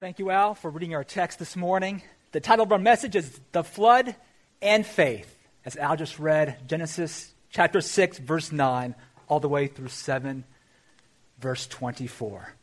Thank 0.00 0.18
you, 0.18 0.30
Al, 0.30 0.54
for 0.54 0.70
reading 0.70 0.94
our 0.94 1.04
text 1.04 1.38
this 1.38 1.54
morning. 1.56 2.00
The 2.32 2.40
title 2.40 2.62
of 2.62 2.72
our 2.72 2.78
message 2.78 3.16
is 3.16 3.38
The 3.52 3.62
Flood 3.62 4.16
and 4.62 4.86
Faith, 4.86 5.36
as 5.66 5.76
Al 5.76 5.94
just 5.94 6.18
read 6.18 6.56
Genesis 6.66 7.34
chapter 7.50 7.82
6, 7.82 8.16
verse 8.20 8.50
9, 8.50 8.94
all 9.28 9.40
the 9.40 9.48
way 9.50 9.66
through 9.66 9.88
7, 9.88 10.44
verse 11.38 11.66
24. 11.66 12.54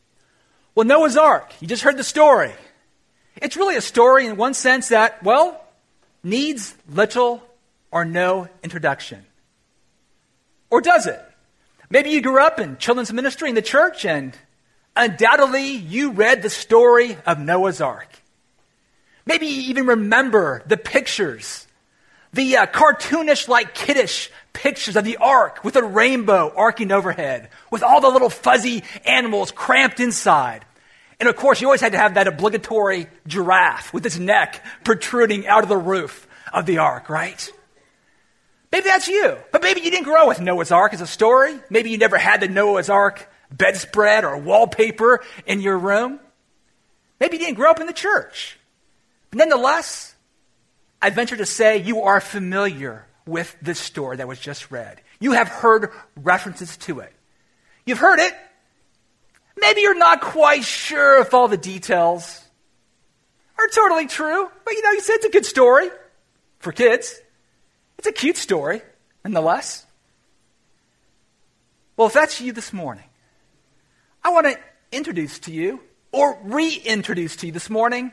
Well, 0.74 0.84
Noah's 0.84 1.16
Ark, 1.16 1.54
you 1.60 1.68
just 1.68 1.84
heard 1.84 1.96
the 1.96 2.02
story. 2.02 2.50
It's 3.36 3.56
really 3.56 3.76
a 3.76 3.82
story 3.82 4.26
in 4.26 4.36
one 4.36 4.52
sense 4.52 4.88
that, 4.88 5.22
well, 5.22 5.64
needs 6.24 6.74
little 6.88 7.40
or 7.92 8.04
no 8.04 8.48
introduction. 8.64 9.24
Or 10.70 10.80
does 10.80 11.06
it? 11.06 11.24
Maybe 11.88 12.10
you 12.10 12.20
grew 12.20 12.42
up 12.42 12.58
in 12.58 12.78
children's 12.78 13.12
ministry 13.12 13.48
in 13.48 13.54
the 13.54 13.62
church 13.62 14.04
and 14.04 14.36
undoubtedly 14.98 15.68
you 15.68 16.10
read 16.10 16.42
the 16.42 16.50
story 16.50 17.16
of 17.24 17.38
Noah's 17.38 17.80
Ark. 17.80 18.08
Maybe 19.24 19.46
you 19.46 19.70
even 19.70 19.86
remember 19.86 20.62
the 20.66 20.76
pictures, 20.76 21.66
the 22.32 22.56
uh, 22.56 22.66
cartoonish, 22.66 23.46
like 23.48 23.74
kiddish 23.74 24.30
pictures 24.52 24.96
of 24.96 25.04
the 25.04 25.18
ark 25.18 25.62
with 25.62 25.76
a 25.76 25.82
rainbow 25.82 26.52
arcing 26.56 26.90
overhead, 26.90 27.50
with 27.70 27.82
all 27.82 28.00
the 28.00 28.08
little 28.08 28.30
fuzzy 28.30 28.82
animals 29.04 29.52
cramped 29.52 30.00
inside. 30.00 30.64
And 31.20 31.28
of 31.28 31.36
course, 31.36 31.60
you 31.60 31.66
always 31.66 31.80
had 31.80 31.92
to 31.92 31.98
have 31.98 32.14
that 32.14 32.26
obligatory 32.26 33.06
giraffe 33.26 33.92
with 33.92 34.06
its 34.06 34.18
neck 34.18 34.64
protruding 34.84 35.46
out 35.46 35.62
of 35.62 35.68
the 35.68 35.76
roof 35.76 36.26
of 36.52 36.64
the 36.66 36.78
ark, 36.78 37.08
right? 37.08 37.50
Maybe 38.72 38.88
that's 38.88 39.08
you. 39.08 39.36
But 39.52 39.62
maybe 39.62 39.80
you 39.80 39.90
didn't 39.90 40.04
grow 40.04 40.28
with 40.28 40.40
Noah's 40.40 40.70
Ark 40.70 40.92
as 40.92 41.00
a 41.00 41.06
story. 41.06 41.58
Maybe 41.70 41.90
you 41.90 41.98
never 41.98 42.18
had 42.18 42.40
the 42.40 42.48
Noah's 42.48 42.90
Ark 42.90 43.28
bedspread 43.50 44.24
or 44.24 44.36
wallpaper 44.38 45.22
in 45.46 45.60
your 45.60 45.78
room. 45.78 46.20
Maybe 47.20 47.36
you 47.36 47.44
didn't 47.44 47.56
grow 47.56 47.70
up 47.70 47.80
in 47.80 47.86
the 47.86 47.92
church. 47.92 48.58
But 49.30 49.38
nonetheless, 49.38 50.14
I 51.00 51.10
venture 51.10 51.36
to 51.36 51.46
say 51.46 51.78
you 51.78 52.02
are 52.02 52.20
familiar 52.20 53.06
with 53.26 53.56
this 53.60 53.78
story 53.78 54.16
that 54.16 54.28
was 54.28 54.40
just 54.40 54.70
read. 54.70 55.00
You 55.20 55.32
have 55.32 55.48
heard 55.48 55.90
references 56.16 56.76
to 56.78 57.00
it. 57.00 57.12
You've 57.84 57.98
heard 57.98 58.18
it. 58.18 58.34
Maybe 59.56 59.80
you're 59.80 59.98
not 59.98 60.20
quite 60.20 60.64
sure 60.64 61.20
if 61.20 61.34
all 61.34 61.48
the 61.48 61.56
details 61.56 62.42
are 63.58 63.68
totally 63.68 64.06
true, 64.06 64.48
but 64.64 64.74
you 64.74 64.82
know, 64.82 64.92
you 64.92 65.00
said 65.00 65.16
it's 65.16 65.26
a 65.26 65.30
good 65.30 65.46
story 65.46 65.88
for 66.60 66.72
kids. 66.72 67.20
It's 67.98 68.06
a 68.06 68.12
cute 68.12 68.36
story, 68.36 68.82
nonetheless. 69.24 69.84
Well, 71.96 72.06
if 72.06 72.14
that's 72.14 72.40
you 72.40 72.52
this 72.52 72.72
morning, 72.72 73.07
I 74.22 74.30
want 74.30 74.46
to 74.46 74.58
introduce 74.92 75.38
to 75.40 75.52
you, 75.52 75.80
or 76.12 76.38
reintroduce 76.42 77.36
to 77.36 77.46
you 77.46 77.52
this 77.52 77.70
morning, 77.70 78.12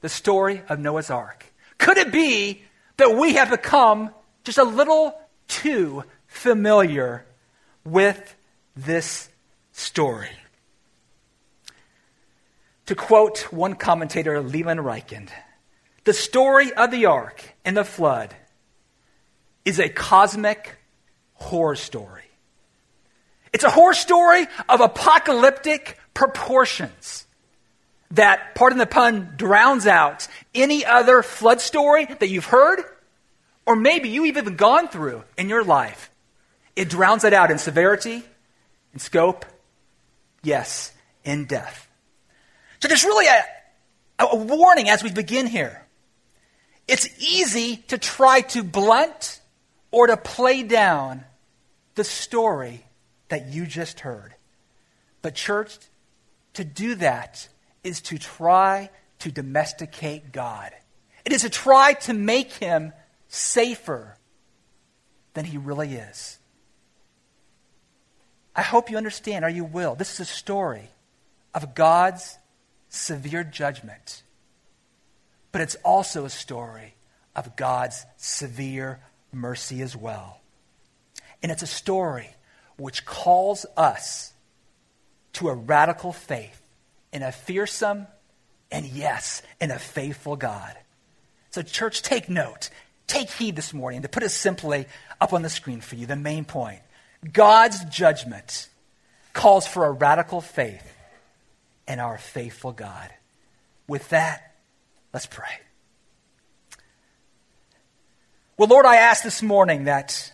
the 0.00 0.08
story 0.08 0.62
of 0.68 0.78
Noah's 0.78 1.10
Ark. 1.10 1.46
Could 1.78 1.98
it 1.98 2.12
be 2.12 2.62
that 2.96 3.16
we 3.16 3.34
have 3.34 3.50
become 3.50 4.10
just 4.44 4.58
a 4.58 4.64
little 4.64 5.18
too 5.48 6.04
familiar 6.26 7.24
with 7.84 8.34
this 8.76 9.28
story? 9.72 10.30
To 12.86 12.94
quote 12.94 13.52
one 13.52 13.74
commentator, 13.74 14.40
Leland 14.40 14.80
Ryken, 14.80 15.28
the 16.04 16.12
story 16.12 16.72
of 16.72 16.90
the 16.90 17.06
ark 17.06 17.54
and 17.64 17.76
the 17.76 17.84
flood 17.84 18.34
is 19.64 19.78
a 19.78 19.88
cosmic 19.88 20.76
horror 21.34 21.76
story. 21.76 22.24
It's 23.52 23.64
a 23.64 23.70
horror 23.70 23.94
story 23.94 24.46
of 24.68 24.80
apocalyptic 24.80 25.98
proportions 26.14 27.26
that, 28.12 28.54
pardon 28.54 28.78
the 28.78 28.86
pun, 28.86 29.34
drowns 29.36 29.86
out 29.86 30.28
any 30.54 30.84
other 30.84 31.22
flood 31.22 31.60
story 31.60 32.06
that 32.06 32.28
you've 32.28 32.46
heard 32.46 32.82
or 33.66 33.76
maybe 33.76 34.08
you've 34.08 34.26
even 34.26 34.56
gone 34.56 34.88
through 34.88 35.22
in 35.38 35.48
your 35.48 35.64
life. 35.64 36.10
It 36.74 36.88
drowns 36.88 37.24
it 37.24 37.32
out 37.32 37.50
in 37.50 37.58
severity, 37.58 38.22
in 38.92 38.98
scope, 38.98 39.44
yes, 40.42 40.92
in 41.24 41.44
death. 41.44 41.88
So 42.80 42.88
there's 42.88 43.04
really 43.04 43.26
a, 43.26 44.24
a 44.24 44.36
warning 44.36 44.88
as 44.88 45.02
we 45.02 45.12
begin 45.12 45.46
here. 45.46 45.84
It's 46.88 47.08
easy 47.22 47.76
to 47.88 47.98
try 47.98 48.40
to 48.40 48.64
blunt 48.64 49.40
or 49.90 50.08
to 50.08 50.16
play 50.16 50.62
down 50.62 51.24
the 51.94 52.04
story 52.04 52.84
that 53.32 53.46
you 53.46 53.64
just 53.64 54.00
heard. 54.00 54.34
But, 55.22 55.34
church, 55.34 55.78
to 56.52 56.64
do 56.64 56.96
that 56.96 57.48
is 57.82 58.02
to 58.02 58.18
try 58.18 58.90
to 59.20 59.32
domesticate 59.32 60.32
God. 60.32 60.70
It 61.24 61.32
is 61.32 61.40
to 61.40 61.48
try 61.48 61.94
to 61.94 62.12
make 62.12 62.52
him 62.52 62.92
safer 63.28 64.18
than 65.32 65.46
he 65.46 65.56
really 65.56 65.94
is. 65.94 66.38
I 68.54 68.60
hope 68.60 68.90
you 68.90 68.98
understand, 68.98 69.46
or 69.46 69.48
you 69.48 69.64
will. 69.64 69.94
This 69.94 70.12
is 70.12 70.20
a 70.20 70.24
story 70.26 70.90
of 71.54 71.74
God's 71.74 72.36
severe 72.90 73.44
judgment, 73.44 74.24
but 75.52 75.62
it's 75.62 75.76
also 75.76 76.26
a 76.26 76.30
story 76.30 76.96
of 77.34 77.56
God's 77.56 78.04
severe 78.18 79.00
mercy 79.32 79.80
as 79.80 79.96
well. 79.96 80.42
And 81.42 81.50
it's 81.50 81.62
a 81.62 81.66
story 81.66 82.28
which 82.76 83.04
calls 83.04 83.66
us 83.76 84.32
to 85.34 85.48
a 85.48 85.54
radical 85.54 86.12
faith 86.12 86.60
in 87.12 87.22
a 87.22 87.32
fearsome 87.32 88.06
and, 88.70 88.86
yes, 88.86 89.42
in 89.60 89.70
a 89.70 89.78
faithful 89.78 90.36
God. 90.36 90.74
So, 91.50 91.62
church, 91.62 92.02
take 92.02 92.28
note. 92.28 92.70
Take 93.06 93.30
heed 93.30 93.56
this 93.56 93.74
morning. 93.74 94.02
To 94.02 94.08
put 94.08 94.22
it 94.22 94.30
simply 94.30 94.86
up 95.20 95.32
on 95.32 95.42
the 95.42 95.50
screen 95.50 95.80
for 95.80 95.96
you, 95.96 96.06
the 96.06 96.16
main 96.16 96.44
point 96.44 96.80
God's 97.30 97.84
judgment 97.84 98.68
calls 99.32 99.66
for 99.66 99.84
a 99.84 99.90
radical 99.90 100.40
faith 100.40 100.96
in 101.86 102.00
our 102.00 102.18
faithful 102.18 102.72
God. 102.72 103.10
With 103.86 104.08
that, 104.10 104.54
let's 105.12 105.26
pray. 105.26 105.60
Well, 108.56 108.68
Lord, 108.68 108.86
I 108.86 108.96
ask 108.96 109.24
this 109.24 109.42
morning 109.42 109.84
that 109.84 110.32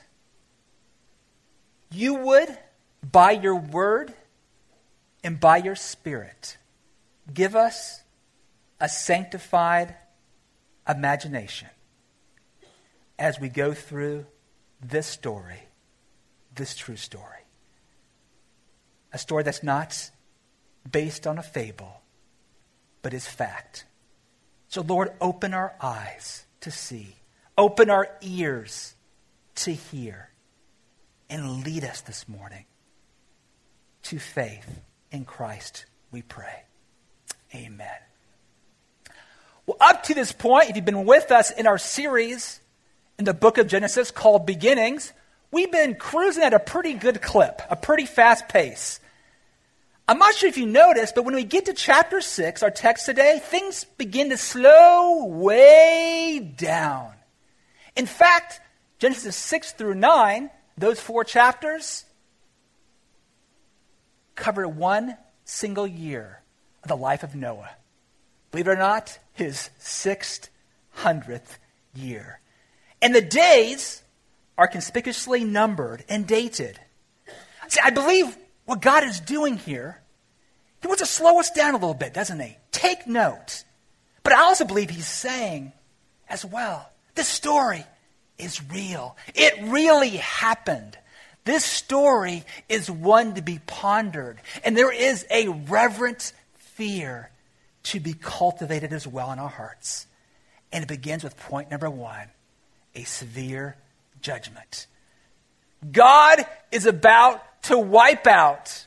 you 1.90 2.14
would, 2.14 2.56
by 3.02 3.32
your 3.32 3.56
word 3.56 4.12
and 5.24 5.40
by 5.40 5.56
your 5.58 5.74
spirit, 5.74 6.56
give 7.32 7.56
us 7.56 8.02
a 8.80 8.88
sanctified 8.88 9.94
imagination 10.88 11.68
as 13.18 13.40
we 13.40 13.48
go 13.48 13.72
through 13.72 14.26
this 14.80 15.06
story, 15.06 15.60
this 16.54 16.76
true 16.76 16.96
story. 16.96 17.24
A 19.12 19.18
story 19.18 19.42
that's 19.42 19.62
not 19.62 20.10
based 20.90 21.26
on 21.26 21.38
a 21.38 21.42
fable, 21.42 22.02
but 23.02 23.14
is 23.14 23.26
fact. 23.26 23.84
So, 24.68 24.82
Lord, 24.82 25.12
open 25.20 25.54
our 25.54 25.74
eyes 25.80 26.44
to 26.60 26.70
see, 26.70 27.16
open 27.56 27.90
our 27.90 28.08
ears 28.20 28.94
to 29.56 29.72
hear 29.72 30.28
and 31.30 31.64
lead 31.64 31.84
us 31.84 32.00
this 32.00 32.28
morning 32.28 32.64
to 34.04 34.18
faith 34.18 34.80
in 35.10 35.24
Christ, 35.24 35.86
we 36.10 36.22
pray. 36.22 36.64
Amen. 37.54 37.88
Well, 39.66 39.76
up 39.80 40.04
to 40.04 40.14
this 40.14 40.32
point, 40.32 40.70
if 40.70 40.76
you've 40.76 40.84
been 40.84 41.04
with 41.04 41.30
us 41.30 41.50
in 41.50 41.66
our 41.66 41.78
series 41.78 42.60
in 43.18 43.24
the 43.24 43.34
book 43.34 43.58
of 43.58 43.66
Genesis 43.66 44.10
called 44.10 44.46
Beginnings, 44.46 45.12
we've 45.50 45.70
been 45.70 45.94
cruising 45.94 46.42
at 46.42 46.54
a 46.54 46.58
pretty 46.58 46.94
good 46.94 47.20
clip, 47.20 47.60
a 47.68 47.76
pretty 47.76 48.06
fast 48.06 48.48
pace. 48.48 49.00
I'm 50.06 50.18
not 50.18 50.34
sure 50.34 50.48
if 50.48 50.56
you 50.56 50.64
noticed, 50.64 51.14
but 51.14 51.26
when 51.26 51.34
we 51.34 51.44
get 51.44 51.66
to 51.66 51.74
chapter 51.74 52.22
6, 52.22 52.62
our 52.62 52.70
text 52.70 53.04
today, 53.04 53.40
things 53.44 53.84
begin 53.84 54.30
to 54.30 54.38
slow 54.38 55.26
way 55.26 56.54
down. 56.56 57.12
In 57.94 58.06
fact, 58.06 58.60
Genesis 58.98 59.36
6 59.36 59.72
through 59.72 59.96
9 59.96 60.48
those 60.80 61.00
four 61.00 61.24
chapters 61.24 62.04
cover 64.34 64.66
one 64.68 65.16
single 65.44 65.86
year 65.86 66.40
of 66.82 66.88
the 66.88 66.96
life 66.96 67.22
of 67.22 67.34
Noah. 67.34 67.70
Believe 68.50 68.68
it 68.68 68.70
or 68.70 68.76
not, 68.76 69.18
his 69.32 69.70
600th 69.80 71.58
year. 71.94 72.40
And 73.02 73.14
the 73.14 73.20
days 73.20 74.02
are 74.56 74.66
conspicuously 74.66 75.44
numbered 75.44 76.04
and 76.08 76.26
dated. 76.26 76.78
See, 77.68 77.80
I 77.82 77.90
believe 77.90 78.36
what 78.64 78.80
God 78.80 79.04
is 79.04 79.20
doing 79.20 79.56
here, 79.56 80.00
He 80.80 80.88
wants 80.88 81.02
to 81.02 81.06
slow 81.06 81.38
us 81.38 81.50
down 81.50 81.74
a 81.74 81.78
little 81.78 81.94
bit, 81.94 82.14
doesn't 82.14 82.40
He? 82.40 82.56
Take 82.72 83.06
note. 83.06 83.64
But 84.22 84.32
I 84.32 84.40
also 84.42 84.64
believe 84.64 84.90
He's 84.90 85.06
saying 85.06 85.72
as 86.28 86.44
well, 86.44 86.90
this 87.14 87.28
story 87.28 87.84
is 88.38 88.62
real. 88.70 89.16
It 89.34 89.54
really 89.62 90.10
happened. 90.10 90.96
This 91.44 91.64
story 91.64 92.44
is 92.68 92.90
one 92.90 93.34
to 93.34 93.42
be 93.42 93.60
pondered, 93.66 94.38
and 94.64 94.76
there 94.76 94.92
is 94.92 95.26
a 95.30 95.48
reverent 95.48 96.32
fear 96.56 97.30
to 97.84 98.00
be 98.00 98.12
cultivated 98.12 98.92
as 98.92 99.06
well 99.06 99.32
in 99.32 99.38
our 99.38 99.48
hearts. 99.48 100.06
And 100.72 100.84
it 100.84 100.88
begins 100.88 101.24
with 101.24 101.38
point 101.38 101.70
number 101.70 101.88
one 101.88 102.28
a 102.94 103.04
severe 103.04 103.76
judgment. 104.20 104.86
God 105.90 106.44
is 106.72 106.86
about 106.86 107.62
to 107.64 107.78
wipe 107.78 108.26
out 108.26 108.86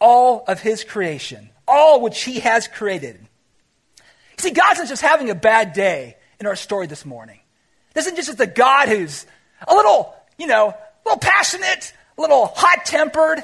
all 0.00 0.44
of 0.46 0.60
his 0.60 0.84
creation, 0.84 1.50
all 1.66 2.00
which 2.00 2.22
he 2.22 2.40
has 2.40 2.68
created. 2.68 3.18
See, 4.38 4.52
God's 4.52 4.78
not 4.78 4.88
just 4.88 5.02
having 5.02 5.28
a 5.28 5.34
bad 5.34 5.72
day 5.72 6.16
in 6.38 6.46
our 6.46 6.56
story 6.56 6.86
this 6.86 7.04
morning. 7.04 7.40
This 7.94 8.06
isn't 8.06 8.16
just 8.16 8.38
the 8.38 8.46
God 8.46 8.88
who's 8.88 9.26
a 9.66 9.74
little, 9.74 10.14
you 10.38 10.46
know, 10.46 10.68
a 10.68 10.78
little 11.04 11.18
passionate, 11.18 11.92
a 12.16 12.20
little 12.20 12.46
hot 12.46 12.84
tempered, 12.84 13.42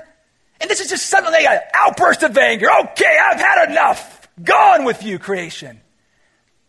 and 0.61 0.71
this 0.71 0.81
is 0.81 0.89
just 0.89 1.07
suddenly 1.07 1.47
an 1.47 1.59
outburst 1.75 2.23
of 2.23 2.37
anger. 2.37 2.69
Okay, 2.83 3.19
I've 3.23 3.41
had 3.41 3.71
enough. 3.71 4.29
Gone 4.43 4.85
with 4.85 5.03
you, 5.03 5.19
creation. 5.19 5.81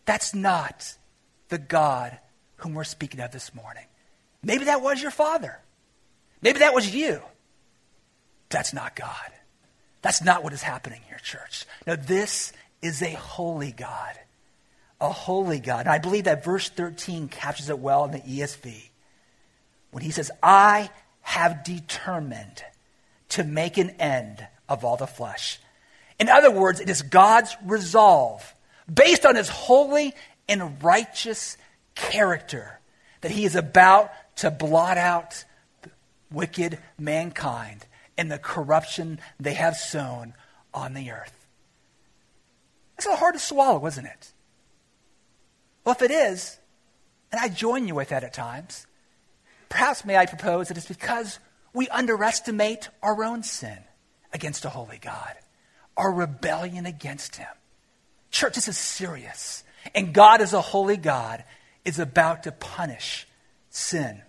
That's 0.04 0.34
not 0.34 0.96
the 1.48 1.58
God 1.58 2.18
whom 2.56 2.74
we're 2.74 2.84
speaking 2.84 3.20
of 3.20 3.30
this 3.30 3.54
morning. 3.54 3.84
Maybe 4.42 4.66
that 4.66 4.82
was 4.82 5.00
your 5.00 5.10
father. 5.10 5.58
Maybe 6.40 6.60
that 6.60 6.74
was 6.74 6.94
you. 6.94 7.20
That's 8.48 8.72
not 8.72 8.96
God. 8.96 9.32
That's 10.02 10.22
not 10.22 10.42
what 10.42 10.52
is 10.52 10.62
happening 10.62 11.00
here, 11.08 11.18
church. 11.22 11.66
No, 11.86 11.96
this 11.96 12.52
is 12.80 13.02
a 13.02 13.12
holy 13.12 13.72
God. 13.72 14.18
A 15.00 15.10
holy 15.10 15.60
God. 15.60 15.80
And 15.80 15.90
I 15.90 15.98
believe 15.98 16.24
that 16.24 16.44
verse 16.44 16.68
13 16.68 17.28
captures 17.28 17.70
it 17.70 17.78
well 17.78 18.04
in 18.04 18.12
the 18.12 18.18
ESV 18.18 18.88
when 19.90 20.02
he 20.02 20.10
says, 20.10 20.30
I 20.42 20.90
have 21.22 21.64
determined 21.64 22.64
to 23.30 23.44
make 23.44 23.78
an 23.78 23.90
end 23.90 24.46
of 24.68 24.84
all 24.84 24.96
the 24.96 25.06
flesh. 25.06 25.60
In 26.18 26.28
other 26.28 26.50
words, 26.50 26.80
it 26.80 26.88
is 26.88 27.02
God's 27.02 27.56
resolve, 27.64 28.54
based 28.92 29.24
on 29.24 29.36
his 29.36 29.48
holy 29.48 30.14
and 30.48 30.82
righteous 30.82 31.56
character, 31.94 32.80
that 33.20 33.30
he 33.30 33.44
is 33.44 33.54
about 33.54 34.10
to 34.36 34.50
blot 34.50 34.98
out 34.98 35.44
wicked 36.30 36.78
mankind 36.98 37.86
and 38.16 38.30
the 38.30 38.38
corruption 38.38 39.20
they 39.38 39.54
have 39.54 39.76
sown 39.76 40.34
on 40.74 40.94
the 40.94 41.10
earth. 41.10 41.32
That's 42.96 43.06
a 43.06 43.16
hard 43.16 43.34
to 43.34 43.40
swallow, 43.40 43.86
isn't 43.86 44.06
it? 44.06 44.32
Well, 45.88 45.96
if 45.96 46.02
it 46.02 46.10
is, 46.10 46.58
and 47.32 47.40
I 47.40 47.48
join 47.48 47.88
you 47.88 47.94
with 47.94 48.10
that 48.10 48.22
at 48.22 48.34
times, 48.34 48.86
perhaps 49.70 50.04
may 50.04 50.18
I 50.18 50.26
propose 50.26 50.68
that 50.68 50.76
it's 50.76 50.86
because 50.86 51.38
we 51.72 51.88
underestimate 51.88 52.90
our 53.02 53.24
own 53.24 53.42
sin 53.42 53.78
against 54.34 54.66
a 54.66 54.68
holy 54.68 54.98
God, 54.98 55.32
our 55.96 56.12
rebellion 56.12 56.84
against 56.84 57.36
Him. 57.36 57.48
Church, 58.30 58.56
this 58.56 58.68
is 58.68 58.76
serious. 58.76 59.64
And 59.94 60.12
God, 60.12 60.42
as 60.42 60.52
a 60.52 60.60
holy 60.60 60.98
God, 60.98 61.42
is 61.86 61.98
about 61.98 62.42
to 62.42 62.52
punish 62.52 63.26
sin 63.70 64.20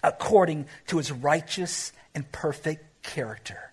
according 0.00 0.66
to 0.86 0.98
His 0.98 1.10
righteous 1.10 1.90
and 2.14 2.30
perfect 2.30 3.02
character. 3.02 3.72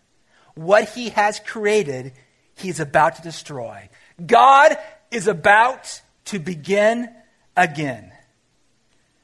What 0.56 0.90
He 0.90 1.10
has 1.10 1.40
created, 1.40 2.14
He 2.56 2.70
is 2.70 2.80
about 2.80 3.18
to 3.18 3.22
destroy. 3.22 3.90
God 4.26 4.76
is 5.12 5.28
about 5.28 6.02
to 6.32 6.40
begin 6.40 7.10
again. 7.58 8.12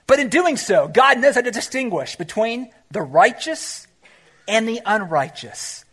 But 0.07 0.19
in 0.19 0.29
doing 0.29 0.57
so, 0.57 0.87
God 0.87 1.19
knows 1.19 1.35
how 1.35 1.41
to 1.41 1.51
distinguish 1.51 2.17
between 2.17 2.69
the 2.91 3.01
righteous 3.01 3.87
and 4.47 4.67
the 4.67 4.81
unrighteous. 4.85 5.85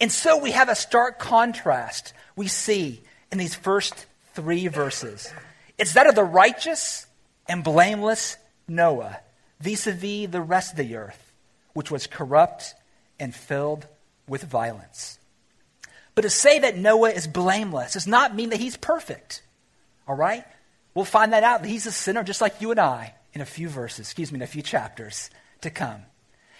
And 0.00 0.10
so 0.10 0.38
we 0.38 0.52
have 0.52 0.68
a 0.68 0.74
stark 0.74 1.18
contrast 1.18 2.14
we 2.36 2.46
see 2.46 3.02
in 3.32 3.38
these 3.38 3.54
first 3.54 4.06
three 4.34 4.68
verses. 4.68 5.32
It's 5.76 5.94
that 5.94 6.06
of 6.06 6.14
the 6.14 6.24
righteous 6.24 7.06
and 7.48 7.64
blameless 7.64 8.36
Noah 8.68 9.18
vis 9.60 9.88
a 9.88 9.92
vis 9.92 10.30
the 10.30 10.40
rest 10.40 10.72
of 10.72 10.78
the 10.78 10.96
earth, 10.96 11.32
which 11.72 11.90
was 11.90 12.06
corrupt 12.06 12.74
and 13.18 13.34
filled 13.34 13.86
with 14.28 14.44
violence. 14.44 15.18
But 16.14 16.22
to 16.22 16.30
say 16.30 16.60
that 16.60 16.76
Noah 16.76 17.10
is 17.10 17.26
blameless 17.26 17.94
does 17.94 18.06
not 18.06 18.34
mean 18.36 18.50
that 18.50 18.60
he's 18.60 18.76
perfect. 18.76 19.42
All 20.06 20.16
right? 20.16 20.44
We'll 20.94 21.04
find 21.04 21.32
that 21.32 21.44
out. 21.44 21.64
He's 21.64 21.86
a 21.86 21.92
sinner 21.92 22.22
just 22.22 22.40
like 22.40 22.60
you 22.60 22.70
and 22.70 22.80
I 22.80 23.14
in 23.32 23.40
a 23.40 23.46
few 23.46 23.68
verses, 23.68 24.00
excuse 24.00 24.32
me, 24.32 24.38
in 24.38 24.42
a 24.42 24.46
few 24.46 24.62
chapters 24.62 25.30
to 25.60 25.70
come. 25.70 26.02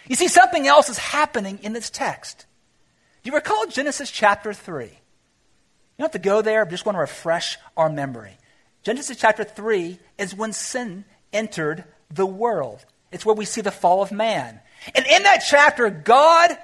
You 0.07 0.15
see, 0.15 0.27
something 0.27 0.67
else 0.67 0.89
is 0.89 0.97
happening 0.97 1.59
in 1.61 1.73
this 1.73 1.89
text. 1.89 2.45
Do 3.23 3.29
you 3.29 3.35
recall 3.35 3.67
Genesis 3.67 4.09
chapter 4.09 4.53
3? 4.53 4.85
You 4.85 4.91
don't 5.99 6.05
have 6.05 6.21
to 6.21 6.29
go 6.29 6.41
there, 6.41 6.65
I 6.65 6.69
just 6.69 6.85
want 6.85 6.95
to 6.95 7.01
refresh 7.01 7.57
our 7.77 7.89
memory. 7.89 8.37
Genesis 8.83 9.17
chapter 9.17 9.43
3 9.43 9.99
is 10.17 10.33
when 10.33 10.53
sin 10.53 11.05
entered 11.31 11.83
the 12.09 12.25
world. 12.25 12.83
It's 13.11 13.25
where 13.25 13.35
we 13.35 13.45
see 13.45 13.61
the 13.61 13.71
fall 13.71 14.01
of 14.01 14.11
man. 14.11 14.59
And 14.95 15.05
in 15.05 15.23
that 15.23 15.43
chapter, 15.47 15.89
God 15.89 16.57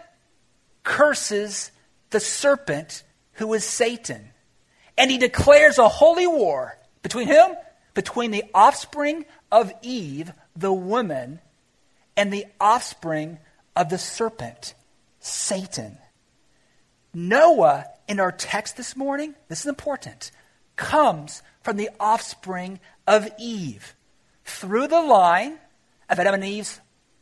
curses 0.84 1.72
the 2.10 2.20
serpent 2.20 3.04
who 3.34 3.54
is 3.54 3.64
Satan. 3.64 4.30
And 4.98 5.12
he 5.12 5.18
declares 5.18 5.78
a 5.78 5.88
holy 5.88 6.26
war 6.26 6.78
between 7.08 7.28
whom? 7.28 7.56
between 7.98 8.30
the 8.30 8.44
offspring 8.54 9.26
of 9.52 9.74
Eve, 9.82 10.32
the 10.56 10.72
woman, 10.72 11.40
and 12.16 12.32
the 12.32 12.46
offspring 12.62 13.40
of 13.76 13.90
the 13.90 13.98
serpent, 13.98 14.76
Satan. 15.20 15.98
Noah, 17.12 17.88
in 18.08 18.20
our 18.20 18.32
text 18.32 18.78
this 18.78 18.96
morning, 18.96 19.34
this 19.48 19.62
is 19.62 19.66
important, 19.66 20.30
comes 20.76 21.42
from 21.64 21.78
the 21.78 21.90
offspring 22.00 22.80
of 23.08 23.28
Eve 23.40 23.96
through 24.46 24.86
the 24.86 25.02
line 25.02 25.58
of 26.08 26.20
Adam 26.20 26.36
and 26.36 26.46
Eve's 26.46 26.80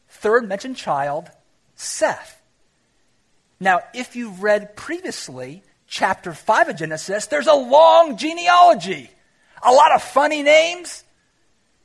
third 0.10 0.46
mentioned 0.46 0.76
child, 0.76 1.30
Seth. 1.76 2.42
Now, 3.62 3.80
if 3.94 4.18
you've 4.18 4.44
read 4.44 4.76
previously 4.76 5.64
chapter 5.88 6.34
5 6.34 6.68
of 6.68 6.76
Genesis, 6.76 7.28
there's 7.28 7.48
a 7.48 7.54
long 7.54 8.18
genealogy, 8.18 9.10
a 9.64 9.72
lot 9.72 9.94
of 9.94 10.04
funny 10.04 10.44
names, 10.44 11.04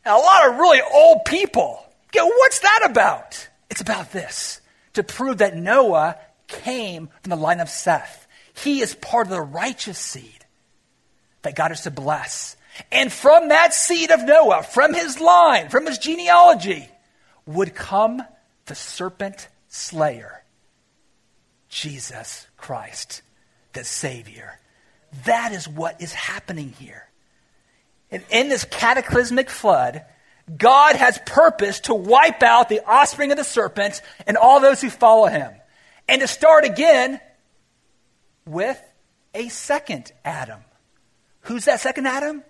and 0.04 0.14
a 0.14 0.18
lot 0.18 0.48
of 0.48 0.56
really 0.56 0.80
old 0.80 1.24
people. 1.24 1.84
Go, 2.12 2.26
what's 2.26 2.60
that 2.60 2.88
about? 2.90 3.48
It's 3.70 3.80
about 3.80 4.12
this 4.12 4.60
to 4.94 5.02
prove 5.02 5.38
that 5.38 5.56
Noah 5.56 6.16
came 6.48 7.08
from 7.22 7.30
the 7.30 7.36
line 7.36 7.60
of 7.60 7.68
Seth. 7.68 8.26
He 8.52 8.80
is 8.80 8.94
part 8.94 9.26
of 9.26 9.30
the 9.30 9.40
righteous 9.40 9.98
seed 9.98 10.44
that 11.42 11.54
God 11.54 11.72
is 11.72 11.82
to 11.82 11.90
bless. 11.90 12.56
And 12.90 13.12
from 13.12 13.48
that 13.48 13.74
seed 13.74 14.10
of 14.10 14.24
Noah, 14.24 14.62
from 14.62 14.94
his 14.94 15.20
line, 15.20 15.68
from 15.68 15.86
his 15.86 15.98
genealogy, 15.98 16.88
would 17.46 17.74
come 17.74 18.22
the 18.66 18.74
serpent 18.74 19.48
slayer, 19.68 20.42
Jesus 21.68 22.46
Christ, 22.56 23.22
the 23.72 23.84
Savior. 23.84 24.58
That 25.24 25.52
is 25.52 25.68
what 25.68 26.00
is 26.00 26.12
happening 26.12 26.74
here. 26.78 27.09
And 28.10 28.24
in 28.30 28.48
this 28.48 28.64
cataclysmic 28.64 29.50
flood, 29.50 30.04
God 30.56 30.96
has 30.96 31.18
purpose 31.26 31.80
to 31.80 31.94
wipe 31.94 32.42
out 32.42 32.68
the 32.68 32.84
offspring 32.84 33.30
of 33.30 33.36
the 33.36 33.44
serpent 33.44 34.02
and 34.26 34.36
all 34.36 34.60
those 34.60 34.80
who 34.80 34.90
follow 34.90 35.26
him. 35.26 35.52
And 36.08 36.20
to 36.20 36.26
start 36.26 36.64
again 36.64 37.20
with 38.44 38.80
a 39.34 39.48
second 39.48 40.12
Adam. 40.24 40.60
Who's 41.42 41.66
that 41.66 41.80
second 41.80 42.06
Adam? 42.06 42.42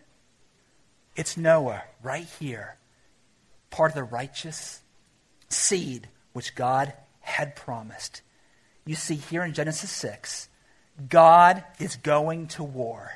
It's 1.14 1.36
Noah, 1.36 1.82
right 2.02 2.26
here. 2.38 2.76
Part 3.68 3.90
of 3.90 3.94
the 3.94 4.04
righteous 4.04 4.80
seed 5.48 6.08
which 6.32 6.54
God 6.54 6.94
had 7.20 7.54
promised. 7.54 8.22
You 8.86 8.94
see 8.94 9.16
here 9.16 9.44
in 9.44 9.52
Genesis 9.52 9.90
6, 9.90 10.48
God 11.08 11.62
is 11.78 11.96
going 11.96 12.48
to 12.48 12.64
war. 12.64 13.12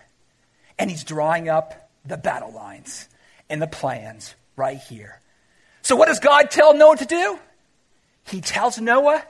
And 0.78 0.90
he's 0.90 1.04
drawing 1.04 1.48
up 1.48 1.83
the 2.04 2.16
battle 2.16 2.52
lines 2.52 3.08
and 3.49 3.61
the 3.61 3.66
plans 3.66 4.34
right 4.56 4.78
here. 4.78 5.20
So, 5.82 5.96
what 5.96 6.06
does 6.06 6.20
God 6.20 6.50
tell 6.50 6.75
Noah 6.75 6.96
to 6.96 7.04
do? 7.04 7.38
He 8.25 8.40
tells 8.40 8.80
Noah, 8.80 9.23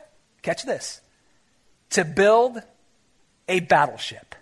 catch 0.42 0.64
this, 0.64 1.00
to 1.90 2.04
build 2.04 2.58
a 3.48 3.60
battleship. 3.60 4.34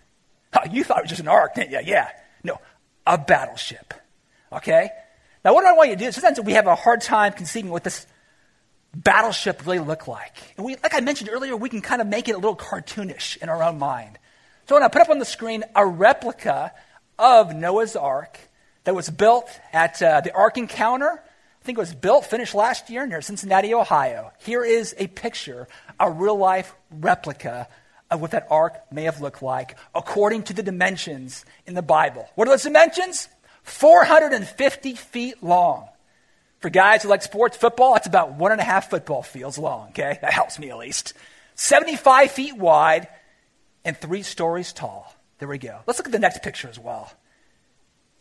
Oh, 0.54 0.60
you 0.70 0.84
thought 0.84 0.98
it 0.98 1.02
was 1.04 1.10
just 1.10 1.22
an 1.22 1.28
ark, 1.28 1.54
didn't 1.54 1.72
you? 1.72 1.80
Yeah. 1.84 2.08
No, 2.44 2.58
a 3.06 3.18
battleship. 3.18 3.94
Okay? 4.52 4.90
Now, 5.44 5.54
what 5.54 5.62
do 5.62 5.68
I 5.68 5.72
want 5.72 5.90
you 5.90 5.96
to 5.96 6.04
do? 6.04 6.12
Sometimes 6.12 6.40
we 6.40 6.52
have 6.52 6.66
a 6.66 6.74
hard 6.74 7.00
time 7.00 7.32
conceiving 7.32 7.70
what 7.70 7.84
this 7.84 8.06
battleship 8.94 9.66
really 9.66 9.78
look 9.78 10.06
like. 10.06 10.36
And 10.56 10.66
we, 10.66 10.76
like 10.82 10.94
I 10.94 11.00
mentioned 11.00 11.30
earlier, 11.32 11.56
we 11.56 11.68
can 11.68 11.80
kind 11.80 12.00
of 12.00 12.06
make 12.06 12.28
it 12.28 12.32
a 12.32 12.38
little 12.38 12.56
cartoonish 12.56 13.38
in 13.38 13.48
our 13.48 13.62
own 13.62 13.78
mind. 13.78 14.18
So, 14.68 14.76
when 14.76 14.82
I 14.82 14.88
put 14.88 15.02
up 15.02 15.08
on 15.08 15.18
the 15.18 15.24
screen 15.24 15.64
a 15.74 15.84
replica 15.86 16.72
of 17.22 17.54
Noah's 17.54 17.94
Ark 17.94 18.36
that 18.82 18.96
was 18.96 19.08
built 19.08 19.48
at 19.72 20.02
uh, 20.02 20.20
the 20.22 20.34
Ark 20.34 20.58
Encounter. 20.58 21.22
I 21.22 21.64
think 21.64 21.78
it 21.78 21.80
was 21.80 21.94
built, 21.94 22.26
finished 22.26 22.52
last 22.52 22.90
year 22.90 23.06
near 23.06 23.22
Cincinnati, 23.22 23.72
Ohio. 23.72 24.32
Here 24.40 24.64
is 24.64 24.92
a 24.98 25.06
picture, 25.06 25.68
a 26.00 26.10
real 26.10 26.36
life 26.36 26.74
replica 26.90 27.68
of 28.10 28.20
what 28.20 28.32
that 28.32 28.48
ark 28.50 28.74
may 28.90 29.04
have 29.04 29.20
looked 29.20 29.40
like 29.40 29.78
according 29.94 30.42
to 30.42 30.52
the 30.52 30.64
dimensions 30.64 31.44
in 31.64 31.74
the 31.74 31.82
Bible. 31.82 32.28
What 32.34 32.48
are 32.48 32.50
those 32.50 32.64
dimensions? 32.64 33.28
450 33.62 34.94
feet 34.96 35.42
long. 35.44 35.88
For 36.58 36.70
guys 36.70 37.04
who 37.04 37.08
like 37.08 37.22
sports 37.22 37.56
football, 37.56 37.94
that's 37.94 38.08
about 38.08 38.34
one 38.34 38.50
and 38.50 38.60
a 38.60 38.64
half 38.64 38.90
football 38.90 39.22
fields 39.22 39.58
long, 39.58 39.90
okay? 39.90 40.18
That 40.20 40.32
helps 40.32 40.58
me 40.58 40.70
at 40.70 40.78
least. 40.78 41.14
75 41.54 42.32
feet 42.32 42.56
wide 42.56 43.06
and 43.84 43.96
three 43.96 44.22
stories 44.22 44.72
tall. 44.72 45.14
There 45.42 45.48
we 45.48 45.58
go. 45.58 45.80
Let's 45.88 45.98
look 45.98 46.06
at 46.06 46.12
the 46.12 46.20
next 46.20 46.44
picture 46.44 46.68
as 46.68 46.78
well. 46.78 47.12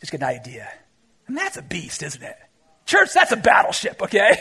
Just 0.00 0.10
get 0.10 0.22
an 0.22 0.26
idea. 0.26 0.68
And 1.28 1.36
that's 1.36 1.56
a 1.56 1.62
beast, 1.62 2.02
isn't 2.02 2.20
it? 2.20 2.36
Church, 2.84 3.12
that's 3.14 3.30
a 3.30 3.36
battleship, 3.36 4.02
okay? 4.02 4.40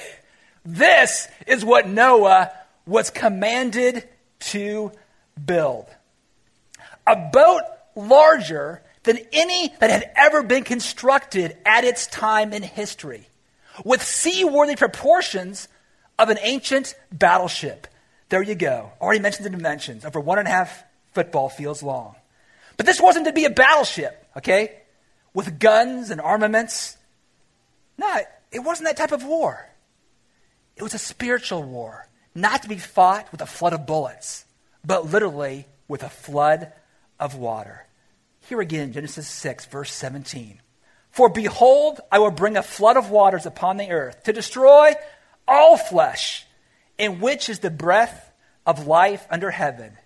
This 0.66 1.28
is 1.46 1.64
what 1.64 1.88
Noah 1.88 2.52
was 2.88 3.12
commanded 3.12 4.10
to 4.40 4.92
build. 5.46 5.86
A 7.06 7.30
boat 7.32 7.62
larger 7.96 8.82
than 9.04 9.20
any 9.32 9.72
that 9.80 9.92
had 9.92 10.10
ever 10.16 10.42
been 10.42 10.64
constructed 10.64 11.56
at 11.64 11.84
its 11.84 12.08
time 12.08 12.52
in 12.52 12.64
history, 12.64 13.30
with 13.86 14.02
seaworthy 14.02 14.76
proportions 14.76 15.68
of 16.18 16.30
an 16.30 16.40
ancient 16.42 16.96
battleship. 17.12 17.86
There 18.30 18.42
you 18.42 18.56
go. 18.56 18.92
Already 19.00 19.20
mentioned 19.20 19.46
the 19.46 19.52
dimensions, 19.52 20.04
over 20.04 20.20
one 20.20 20.40
and 20.40 20.48
a 20.48 20.52
half 20.52 20.84
football 21.14 21.48
fields 21.48 21.84
long. 21.84 22.16
But 22.82 22.88
this 22.88 23.00
wasn't 23.00 23.28
to 23.28 23.32
be 23.32 23.46
a 23.46 23.52
battleship, 23.52 24.26
okay? 24.38 24.80
With 25.36 25.60
guns 25.60 26.10
and 26.10 26.20
armaments. 26.20 26.98
No, 27.96 28.22
it 28.52 28.58
wasn't 28.62 28.88
that 28.88 28.98
type 28.98 29.12
of 29.12 29.24
war. 29.24 29.70
It 30.76 30.82
was 30.82 30.96
a 30.96 30.98
spiritual 30.98 31.62
war, 31.62 32.08
not 32.34 32.64
to 32.64 32.68
be 32.68 32.78
fought 32.78 33.32
with 33.32 33.40
a 33.40 33.46
flood 33.46 33.74
of 33.74 33.86
bullets, 33.86 34.46
but 34.84 35.12
literally 35.12 35.68
with 35.88 36.02
a 36.02 36.10
flood 36.10 36.74
of 37.20 37.36
water. 37.36 37.86
Here 38.48 38.60
again, 38.60 38.94
Genesis 38.94 39.28
6, 39.28 39.68
verse 39.68 39.94
17. 39.94 40.60
For 41.12 41.30
behold, 41.30 42.02
I 42.12 42.18
will 42.18 42.32
bring 42.32 42.58
a 42.58 42.64
flood 42.64 42.98
of 42.98 43.12
waters 43.12 43.46
upon 43.46 43.78
the 43.78 43.92
earth 43.92 44.24
to 44.24 44.34
destroy 44.34 44.94
all 45.48 45.78
flesh, 45.78 46.48
in 46.98 47.20
which 47.20 47.48
is 47.48 47.60
the 47.60 47.70
breath 47.70 48.34
of 48.66 48.88
life 48.88 49.28
under 49.30 49.52
heaven. 49.52 50.00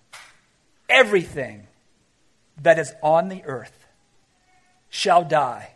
Everything 0.90 1.65
that 2.60 2.78
is 2.78 2.92
on 3.02 3.28
the 3.28 3.44
earth 3.44 3.86
shall 4.88 5.24
die. 5.24 5.72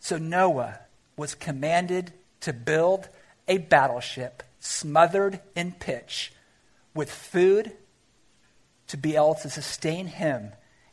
So 0.00 0.18
Noah 0.18 0.80
was 1.16 1.34
commanded 1.34 2.12
to 2.40 2.52
build 2.52 3.08
a 3.46 3.58
battleship 3.58 4.42
smothered 4.60 5.40
in 5.54 5.72
pitch 5.72 6.32
with 6.94 7.10
food 7.10 7.72
to 8.88 8.96
be 8.96 9.16
able 9.16 9.34
to 9.34 9.50
sustain 9.50 10.06
him 10.06 10.52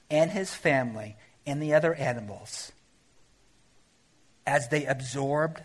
and 0.09 0.31
his 0.31 0.53
family 0.53 1.15
and 1.45 1.61
the 1.61 1.73
other 1.73 1.93
animals 1.95 2.71
as 4.45 4.69
they 4.69 4.85
absorbed 4.85 5.61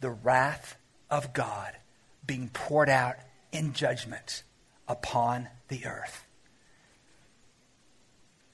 the 0.00 0.10
wrath 0.10 0.76
of 1.10 1.32
God 1.32 1.72
being 2.26 2.48
poured 2.52 2.88
out 2.88 3.16
in 3.50 3.72
judgment 3.72 4.42
upon 4.86 5.48
the 5.68 5.86
earth. 5.86 6.24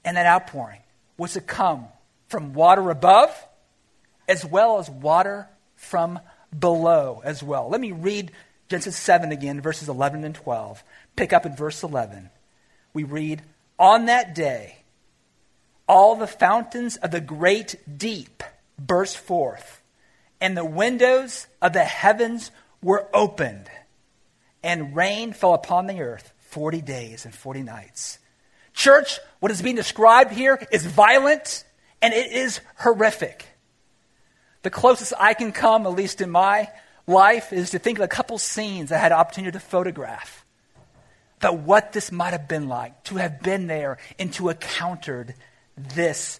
And 0.08 0.16
that 0.16 0.24
outpouring 0.24 0.80
was 1.18 1.34
to 1.34 1.42
come 1.42 1.84
from 2.28 2.54
water 2.54 2.88
above 2.88 3.28
as 4.26 4.42
well 4.42 4.78
as 4.78 4.88
water 4.88 5.50
from 5.76 6.18
below 6.58 7.20
as 7.22 7.42
well. 7.42 7.68
Let 7.68 7.78
me 7.78 7.92
read 7.92 8.32
Genesis 8.70 8.96
7 8.96 9.32
again, 9.32 9.60
verses 9.60 9.86
11 9.86 10.24
and 10.24 10.34
12. 10.34 10.82
Pick 11.14 11.34
up 11.34 11.44
in 11.44 11.54
verse 11.54 11.82
11. 11.82 12.30
We 12.94 13.04
read, 13.04 13.42
On 13.78 14.06
that 14.06 14.34
day, 14.34 14.76
all 15.86 16.16
the 16.16 16.26
fountains 16.26 16.96
of 16.96 17.10
the 17.10 17.20
great 17.20 17.76
deep 17.98 18.42
burst 18.78 19.18
forth, 19.18 19.82
and 20.40 20.56
the 20.56 20.64
windows 20.64 21.48
of 21.60 21.74
the 21.74 21.84
heavens 21.84 22.50
were 22.80 23.10
opened, 23.12 23.68
and 24.62 24.96
rain 24.96 25.34
fell 25.34 25.52
upon 25.52 25.86
the 25.86 26.00
earth 26.00 26.32
40 26.38 26.80
days 26.80 27.26
and 27.26 27.34
40 27.34 27.62
nights. 27.62 28.18
Church, 28.78 29.18
what 29.40 29.50
is 29.50 29.61
being 29.61 29.75
described 29.75 30.30
here 30.30 30.56
is 30.70 30.87
violent 30.87 31.64
and 32.00 32.14
it 32.14 32.30
is 32.30 32.61
horrific. 32.76 33.44
The 34.62 34.70
closest 34.70 35.12
I 35.18 35.35
can 35.35 35.50
come, 35.50 35.85
at 35.85 35.94
least 35.94 36.20
in 36.20 36.30
my 36.30 36.70
life, 37.04 37.52
is 37.52 37.70
to 37.70 37.80
think 37.80 37.99
of 37.99 38.04
a 38.04 38.08
couple 38.08 38.38
scenes 38.38 38.92
I 38.92 38.99
had 38.99 39.11
an 39.11 39.18
opportunity 39.18 39.50
to 39.50 39.58
photograph. 39.58 40.44
But 41.40 41.58
what 41.58 41.92
this 41.92 42.12
might 42.12 42.30
have 42.30 42.47
been 42.47 42.68
like 42.68 43.02
to 43.04 43.16
have 43.16 43.42
been 43.42 43.66
there 43.66 43.99
and 44.16 44.32
to 44.35 44.49
encountered 44.49 45.35
this 45.76 46.38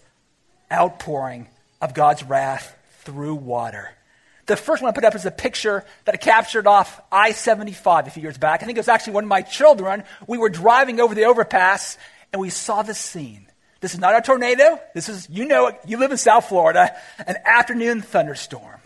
outpouring 0.71 1.49
of 1.81 1.93
God's 1.93 2.23
wrath 2.23 2.73
through 3.01 3.35
water. 3.35 3.89
The 4.45 4.55
first 4.55 4.81
one 4.81 4.89
I 4.89 4.95
put 4.95 5.03
up 5.03 5.13
is 5.13 5.25
a 5.25 5.31
picture 5.31 5.83
that 6.05 6.15
I 6.15 6.17
captured 6.17 6.67
off 6.67 7.01
I 7.11 7.33
75 7.33 8.07
a 8.07 8.09
few 8.09 8.23
years 8.23 8.37
back. 8.37 8.63
I 8.63 8.65
think 8.65 8.77
it 8.77 8.79
was 8.79 8.87
actually 8.87 9.13
one 9.13 9.25
of 9.25 9.27
my 9.27 9.41
children. 9.41 10.05
We 10.25 10.37
were 10.37 10.49
driving 10.49 11.01
over 11.01 11.13
the 11.13 11.25
overpass 11.25 11.97
and 12.31 12.41
we 12.41 12.49
saw 12.49 12.81
this 12.81 12.99
scene. 12.99 13.47
This 13.81 13.93
is 13.93 13.99
not 13.99 14.17
a 14.17 14.21
tornado. 14.21 14.79
This 14.93 15.09
is, 15.09 15.29
you 15.29 15.45
know 15.45 15.71
you 15.85 15.97
live 15.97 16.11
in 16.11 16.17
South 16.17 16.49
Florida, 16.49 16.95
an 17.25 17.37
afternoon 17.45 18.01
thunderstorm. 18.01 18.81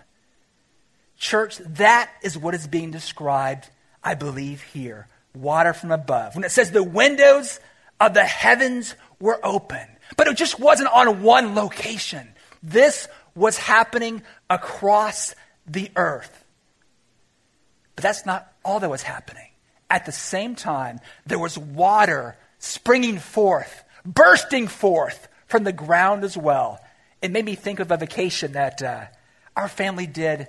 Church, 1.17 1.57
that 1.57 2.12
is 2.21 2.38
what 2.38 2.53
is 2.53 2.67
being 2.67 2.91
described, 2.91 3.69
I 4.03 4.13
believe, 4.15 4.62
here. 4.62 5.07
Water 5.33 5.73
from 5.73 5.91
above. 5.91 6.35
When 6.35 6.43
it 6.43 6.51
says 6.51 6.71
the 6.71 6.83
windows 6.83 7.59
of 8.00 8.13
the 8.13 8.23
heavens 8.23 8.95
were 9.19 9.39
open. 9.43 9.88
But 10.15 10.27
it 10.27 10.38
just 10.38 10.59
wasn't 10.59 10.89
on 10.89 11.23
one 11.23 11.55
location. 11.55 12.27
This 12.62 13.07
was 13.35 13.57
happening 13.57 14.21
across 14.50 15.33
the 15.65 15.89
earth. 15.95 16.45
But 17.95 18.03
that's 18.03 18.25
not 18.25 18.51
all 18.63 18.79
that 18.79 18.89
was 18.89 19.01
happening. 19.01 19.47
At 19.89 20.05
the 20.05 20.12
same 20.12 20.55
time, 20.55 21.00
there 21.25 21.39
was 21.39 21.57
water 21.57 22.38
springing 22.63 23.20
forth 23.20 23.84
bursting 24.05 24.67
forth 24.67 25.27
from 25.48 25.63
the 25.63 25.74
ground 25.74 26.24
as 26.24 26.38
well. 26.38 26.79
It 27.22 27.32
made 27.32 27.46
me 27.46 27.55
think 27.55 27.79
of 27.79 27.91
a 27.91 27.98
vacation 27.98 28.53
that 28.53 28.82
uh, 28.82 29.05
our 29.55 29.67
family 29.67 30.08
did 30.08 30.48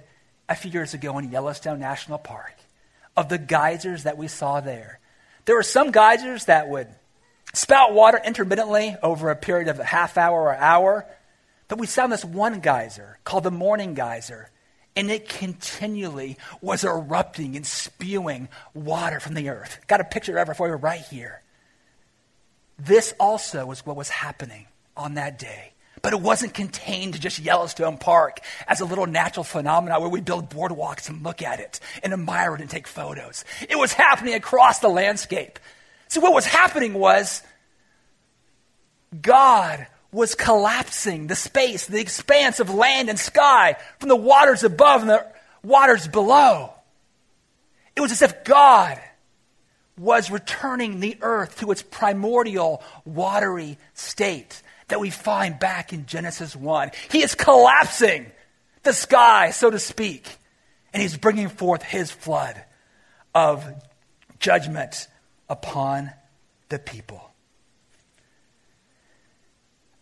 a 0.48 0.54
few 0.54 0.70
years 0.70 0.94
ago 0.94 1.16
in 1.18 1.30
Yellowstone 1.30 1.78
National 1.78 2.18
Park, 2.18 2.54
of 3.16 3.28
the 3.28 3.38
geysers 3.38 4.02
that 4.02 4.18
we 4.18 4.28
saw 4.28 4.60
there. 4.60 4.98
There 5.44 5.54
were 5.54 5.62
some 5.62 5.90
geysers 5.90 6.46
that 6.46 6.68
would 6.68 6.88
spout 7.52 7.94
water 7.94 8.20
intermittently 8.24 8.96
over 9.02 9.30
a 9.30 9.36
period 9.36 9.68
of 9.68 9.78
a 9.78 9.84
half 9.84 10.18
hour 10.18 10.42
or 10.42 10.54
hour, 10.54 11.06
but 11.68 11.78
we 11.78 11.86
found 11.86 12.12
this 12.12 12.24
one 12.24 12.60
geyser 12.60 13.18
called 13.24 13.44
the 13.44 13.50
Morning 13.50 13.94
Geyser, 13.94 14.50
and 14.96 15.10
it 15.10 15.28
continually 15.28 16.36
was 16.60 16.84
erupting 16.84 17.56
and 17.56 17.66
spewing 17.66 18.48
water 18.74 19.20
from 19.20 19.34
the 19.34 19.48
earth. 19.48 19.80
Got 19.86 20.00
a 20.00 20.04
picture 20.04 20.36
of 20.36 20.48
it 20.48 20.56
for 20.56 20.68
you 20.68 20.74
right 20.74 21.00
here. 21.00 21.43
This 22.78 23.14
also 23.20 23.66
was 23.66 23.86
what 23.86 23.96
was 23.96 24.08
happening 24.08 24.66
on 24.96 25.14
that 25.14 25.38
day. 25.38 25.72
But 26.02 26.12
it 26.12 26.20
wasn't 26.20 26.52
contained 26.52 27.14
to 27.14 27.20
just 27.20 27.38
Yellowstone 27.38 27.96
Park 27.96 28.40
as 28.68 28.80
a 28.80 28.84
little 28.84 29.06
natural 29.06 29.44
phenomenon 29.44 30.00
where 30.00 30.10
we 30.10 30.20
build 30.20 30.50
boardwalks 30.50 31.08
and 31.08 31.22
look 31.22 31.40
at 31.40 31.60
it 31.60 31.80
and 32.02 32.12
admire 32.12 32.54
it 32.54 32.60
and 32.60 32.68
take 32.68 32.86
photos. 32.86 33.44
It 33.68 33.78
was 33.78 33.92
happening 33.92 34.34
across 34.34 34.80
the 34.80 34.88
landscape. 34.88 35.58
So, 36.08 36.20
what 36.20 36.34
was 36.34 36.44
happening 36.44 36.92
was 36.94 37.42
God 39.18 39.86
was 40.12 40.34
collapsing 40.34 41.26
the 41.26 41.36
space, 41.36 41.86
the 41.86 42.00
expanse 42.00 42.60
of 42.60 42.72
land 42.72 43.08
and 43.08 43.18
sky 43.18 43.76
from 43.98 44.08
the 44.08 44.16
waters 44.16 44.62
above 44.62 45.00
and 45.00 45.10
the 45.10 45.26
waters 45.62 46.06
below. 46.06 46.72
It 47.96 48.00
was 48.00 48.12
as 48.12 48.22
if 48.22 48.44
God 48.44 49.00
was 49.98 50.30
returning 50.30 51.00
the 51.00 51.16
earth 51.20 51.60
to 51.60 51.70
its 51.70 51.82
primordial 51.82 52.82
watery 53.04 53.78
state 53.94 54.62
that 54.88 55.00
we 55.00 55.10
find 55.10 55.58
back 55.58 55.92
in 55.92 56.06
Genesis 56.06 56.54
1. 56.54 56.90
He 57.10 57.22
is 57.22 57.34
collapsing 57.34 58.30
the 58.82 58.92
sky, 58.92 59.50
so 59.50 59.70
to 59.70 59.78
speak, 59.78 60.36
and 60.92 61.02
he's 61.02 61.16
bringing 61.16 61.48
forth 61.48 61.82
his 61.82 62.10
flood 62.10 62.62
of 63.34 63.64
judgment 64.38 65.08
upon 65.48 66.10
the 66.68 66.78
people. 66.78 67.30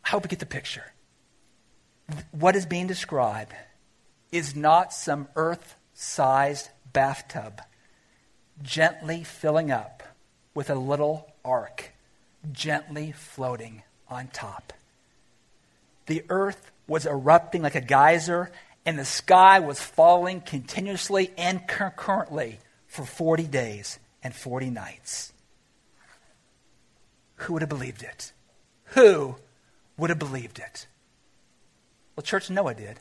I 0.05 0.09
hope 0.09 0.25
you 0.25 0.29
get 0.29 0.41
the 0.41 0.47
picture. 0.47 0.85
What 2.33 2.57
is 2.57 2.67
being 2.67 2.87
described 2.87 3.53
is 4.33 4.57
not 4.57 4.93
some 4.93 5.29
earth 5.37 5.77
sized 5.95 6.71
bathtub 6.93 7.61
gently 8.63 9.25
filling 9.25 9.71
up 9.71 10.03
with 10.55 10.71
a 10.71 10.75
little 10.75 11.33
ark, 11.45 11.93
gently 12.53 13.13
floating 13.13 13.83
on 14.09 14.29
top. 14.29 14.73
The 16.07 16.25
earth 16.29 16.71
was 16.87 17.07
erupting 17.07 17.63
like 17.63 17.75
a 17.75 17.81
geyser, 17.81 18.51
and 18.85 18.99
the 18.99 19.05
sky 19.05 19.61
was 19.61 19.81
falling 19.81 20.41
continuously 20.41 21.31
and 21.39 21.67
concurrently 21.67 22.59
for 22.87 23.05
40 23.05 23.45
days 23.45 23.99
and 24.23 24.35
40 24.35 24.71
nights. 24.71 25.33
who 27.37 27.55
would 27.55 27.63
have 27.63 27.69
believed 27.69 28.03
it? 28.03 28.33
Who 28.95 29.37
would 29.97 30.11
have 30.11 30.19
believed 30.19 30.59
it? 30.59 30.87
Well, 32.15 32.23
church, 32.23 32.51
Noah 32.51 32.75
did. 32.75 33.01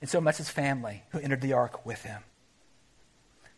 And 0.00 0.10
so 0.10 0.20
much 0.20 0.38
his 0.38 0.48
family 0.48 1.04
who 1.10 1.18
entered 1.20 1.42
the 1.42 1.52
ark 1.52 1.86
with 1.86 2.02
him. 2.02 2.22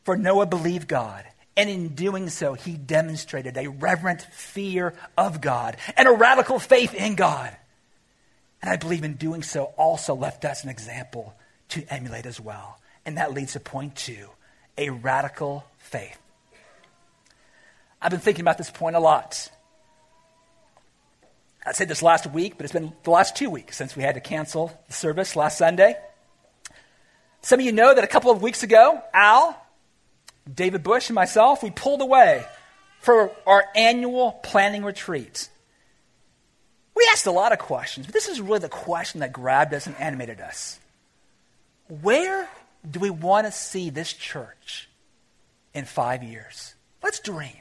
For 0.09 0.17
Noah 0.17 0.47
believed 0.47 0.89
God, 0.89 1.27
and 1.55 1.69
in 1.69 1.89
doing 1.89 2.31
so, 2.31 2.55
he 2.55 2.79
demonstrated 2.79 3.59
a 3.59 3.69
reverent 3.69 4.23
fear 4.23 4.95
of 5.19 5.43
God 5.43 5.77
and 5.99 6.09
a 6.09 6.13
radical 6.13 6.59
faith 6.59 6.95
in 6.95 7.15
God. 7.15 7.55
And 8.63 8.71
I 8.71 8.77
believe 8.77 9.05
in 9.05 9.17
doing 9.17 9.43
so 9.43 9.65
also 9.77 10.15
left 10.15 10.47
us 10.47 10.65
an 10.65 10.71
example 10.71 11.35
to 11.69 11.85
emulate 11.93 12.25
as 12.25 12.41
well. 12.41 12.81
And 13.05 13.19
that 13.19 13.35
leads 13.35 13.53
to 13.53 13.61
point 13.61 13.97
two 13.97 14.31
a 14.79 14.89
radical 14.89 15.67
faith. 15.77 16.19
I've 18.01 18.11
been 18.11 18.21
thinking 18.21 18.45
about 18.45 18.57
this 18.57 18.71
point 18.71 18.97
a 18.97 19.01
lot. 19.01 19.51
I 21.67 21.73
said 21.73 21.89
this 21.89 22.01
last 22.01 22.27
week, 22.29 22.57
but 22.57 22.65
it's 22.65 22.73
been 22.73 22.95
the 23.03 23.11
last 23.11 23.37
two 23.37 23.51
weeks 23.51 23.77
since 23.77 23.95
we 23.95 24.03
had 24.03 24.15
to 24.15 24.23
cancel 24.23 24.73
the 24.87 24.95
service 24.95 25.37
last 25.37 25.59
Sunday. 25.59 25.97
Some 27.43 27.61
of 27.61 27.67
you 27.67 27.73
know 27.73 27.95
that 27.95 28.05
a 28.05 28.09
couple 28.09 28.31
of 28.31 28.41
weeks 28.41 28.63
ago, 28.63 29.03
Al, 29.13 29.68
David 30.53 30.83
Bush, 30.83 31.09
and 31.09 31.15
myself, 31.15 31.63
we 31.63 31.71
pulled 31.71 32.01
away 32.01 32.45
for 33.01 33.31
our 33.47 33.65
annual 33.75 34.33
planning 34.43 34.85
retreat. 34.85 35.49
We 36.95 37.09
asked 37.13 37.27
a 37.27 37.31
lot 37.31 37.53
of 37.53 37.59
questions, 37.59 38.07
but 38.07 38.13
this 38.13 38.29
is 38.29 38.41
really 38.41 38.61
the 38.61 38.69
question 38.69 39.21
that 39.21 39.33
grabbed 39.33 39.75
us 39.75 39.87
and 39.87 39.97
animated 39.97 40.41
us. 40.41 40.81
Where 42.03 42.49
do 42.89 43.01
we 43.01 43.11
want 43.11 43.47
to 43.47 43.53
see 43.53 43.91
this 43.91 44.13
church 44.13 44.89
in 45.75 45.85
five 45.85 46.23
years? 46.23 46.75
Let's 47.03 47.21
dream. 47.21 47.53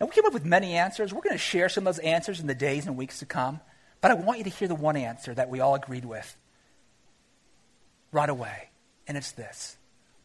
And 0.00 0.08
we 0.08 0.14
came 0.14 0.26
up 0.26 0.34
with 0.34 0.44
many 0.44 0.74
answers. 0.74 1.12
We're 1.12 1.20
going 1.20 1.34
to 1.34 1.38
share 1.38 1.68
some 1.68 1.86
of 1.86 1.94
those 1.94 2.04
answers 2.04 2.40
in 2.40 2.46
the 2.46 2.54
days 2.54 2.86
and 2.86 2.96
weeks 2.96 3.20
to 3.20 3.26
come. 3.26 3.60
But 4.00 4.10
I 4.10 4.14
want 4.14 4.38
you 4.38 4.44
to 4.44 4.50
hear 4.50 4.68
the 4.68 4.74
one 4.74 4.96
answer 4.96 5.32
that 5.32 5.48
we 5.48 5.60
all 5.60 5.74
agreed 5.74 6.04
with 6.04 6.36
right 8.12 8.28
away. 8.28 8.70
And 9.06 9.16
it's 9.16 9.32
this 9.32 9.76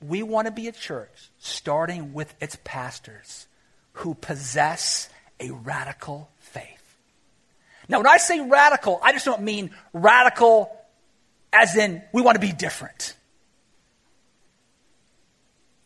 We 0.01 0.23
want 0.23 0.47
to 0.47 0.51
be 0.51 0.67
a 0.67 0.71
church, 0.71 1.29
starting 1.39 2.13
with 2.13 2.33
its 2.39 2.57
pastors, 2.63 3.47
who 3.93 4.13
possess 4.13 5.09
a 5.39 5.51
radical 5.51 6.29
faith. 6.39 6.95
Now, 7.87 7.97
when 7.97 8.07
I 8.07 8.17
say 8.17 8.39
radical, 8.39 8.99
I 9.03 9.11
just 9.11 9.25
don't 9.25 9.41
mean 9.41 9.71
radical 9.93 10.71
as 11.51 11.75
in 11.75 12.01
we 12.13 12.21
want 12.21 12.35
to 12.35 12.41
be 12.41 12.51
different. 12.51 13.15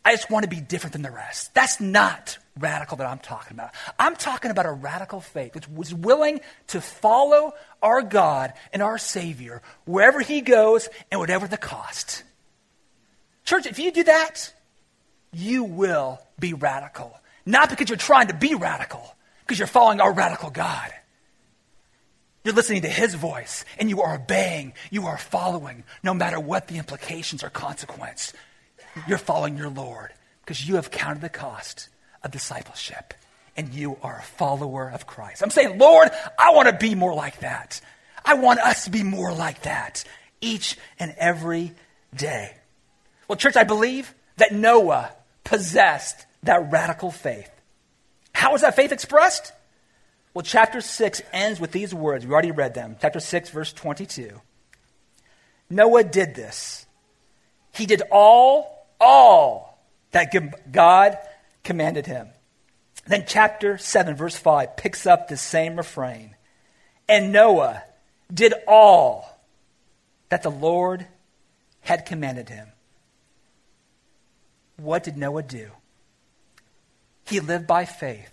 I 0.04 0.12
just 0.12 0.30
want 0.30 0.44
to 0.44 0.50
be 0.50 0.60
different 0.60 0.92
than 0.92 1.02
the 1.02 1.10
rest. 1.10 1.54
That's 1.54 1.80
not 1.80 2.36
radical 2.58 2.98
that 2.98 3.06
I'm 3.06 3.18
talking 3.18 3.56
about. 3.56 3.70
I'm 3.98 4.14
talking 4.16 4.50
about 4.50 4.66
a 4.66 4.72
radical 4.72 5.20
faith 5.20 5.54
which 5.54 5.68
was 5.68 5.94
willing 5.94 6.40
to 6.68 6.80
follow 6.80 7.54
our 7.82 8.02
God 8.02 8.52
and 8.72 8.82
our 8.82 8.98
Savior 8.98 9.62
wherever 9.86 10.20
He 10.20 10.42
goes 10.42 10.88
and 11.10 11.18
whatever 11.18 11.48
the 11.48 11.56
cost. 11.56 12.22
Church, 13.44 13.66
if 13.66 13.78
you 13.78 13.92
do 13.92 14.04
that, 14.04 14.52
you 15.32 15.64
will 15.64 16.18
be 16.38 16.54
radical. 16.54 17.18
Not 17.46 17.70
because 17.70 17.88
you're 17.88 17.98
trying 17.98 18.28
to 18.28 18.34
be 18.34 18.54
radical, 18.54 19.14
because 19.40 19.58
you're 19.58 19.68
following 19.68 20.00
our 20.00 20.12
radical 20.12 20.50
God. 20.50 20.92
You're 22.42 22.54
listening 22.54 22.82
to 22.82 22.88
His 22.88 23.14
voice 23.14 23.64
and 23.78 23.88
you 23.88 24.02
are 24.02 24.16
obeying, 24.16 24.74
you 24.90 25.06
are 25.06 25.16
following, 25.16 25.84
no 26.02 26.12
matter 26.12 26.38
what 26.38 26.68
the 26.68 26.76
implications 26.76 27.42
or 27.42 27.50
consequence. 27.50 28.32
You're 29.08 29.18
following 29.18 29.56
your 29.56 29.70
Lord 29.70 30.12
because 30.42 30.66
you 30.66 30.76
have 30.76 30.90
counted 30.90 31.22
the 31.22 31.30
cost 31.30 31.88
of 32.22 32.30
discipleship 32.30 33.14
and 33.56 33.72
you 33.72 33.98
are 34.02 34.18
a 34.18 34.22
follower 34.22 34.90
of 34.90 35.06
Christ. 35.06 35.42
I'm 35.42 35.50
saying, 35.50 35.78
Lord, 35.78 36.10
I 36.38 36.52
want 36.52 36.68
to 36.68 36.76
be 36.76 36.94
more 36.94 37.14
like 37.14 37.40
that. 37.40 37.80
I 38.24 38.34
want 38.34 38.60
us 38.60 38.84
to 38.84 38.90
be 38.90 39.02
more 39.02 39.32
like 39.32 39.62
that 39.62 40.04
each 40.40 40.76
and 40.98 41.14
every 41.18 41.72
day. 42.14 42.56
Well, 43.28 43.36
church, 43.36 43.56
I 43.56 43.64
believe 43.64 44.14
that 44.36 44.52
Noah 44.52 45.12
possessed 45.44 46.26
that 46.42 46.70
radical 46.70 47.10
faith. 47.10 47.50
How 48.32 48.52
was 48.52 48.62
that 48.62 48.76
faith 48.76 48.92
expressed? 48.92 49.52
Well, 50.34 50.42
chapter 50.42 50.80
6 50.80 51.22
ends 51.32 51.60
with 51.60 51.72
these 51.72 51.94
words. 51.94 52.26
We 52.26 52.32
already 52.32 52.50
read 52.50 52.74
them. 52.74 52.96
Chapter 53.00 53.20
6, 53.20 53.50
verse 53.50 53.72
22. 53.72 54.40
Noah 55.70 56.04
did 56.04 56.34
this. 56.34 56.86
He 57.72 57.86
did 57.86 58.02
all 58.10 58.86
all 59.00 59.78
that 60.12 60.32
God 60.72 61.18
commanded 61.62 62.06
him. 62.06 62.28
Then, 63.06 63.24
chapter 63.26 63.76
7, 63.76 64.16
verse 64.16 64.36
5 64.36 64.76
picks 64.76 65.06
up 65.06 65.28
the 65.28 65.36
same 65.36 65.76
refrain. 65.76 66.34
And 67.08 67.32
Noah 67.32 67.82
did 68.32 68.54
all 68.66 69.38
that 70.30 70.42
the 70.42 70.50
Lord 70.50 71.06
had 71.80 72.06
commanded 72.06 72.48
him. 72.48 72.68
What 74.76 75.04
did 75.04 75.16
Noah 75.16 75.42
do? 75.42 75.70
He 77.26 77.40
lived 77.40 77.66
by 77.66 77.84
faith, 77.84 78.30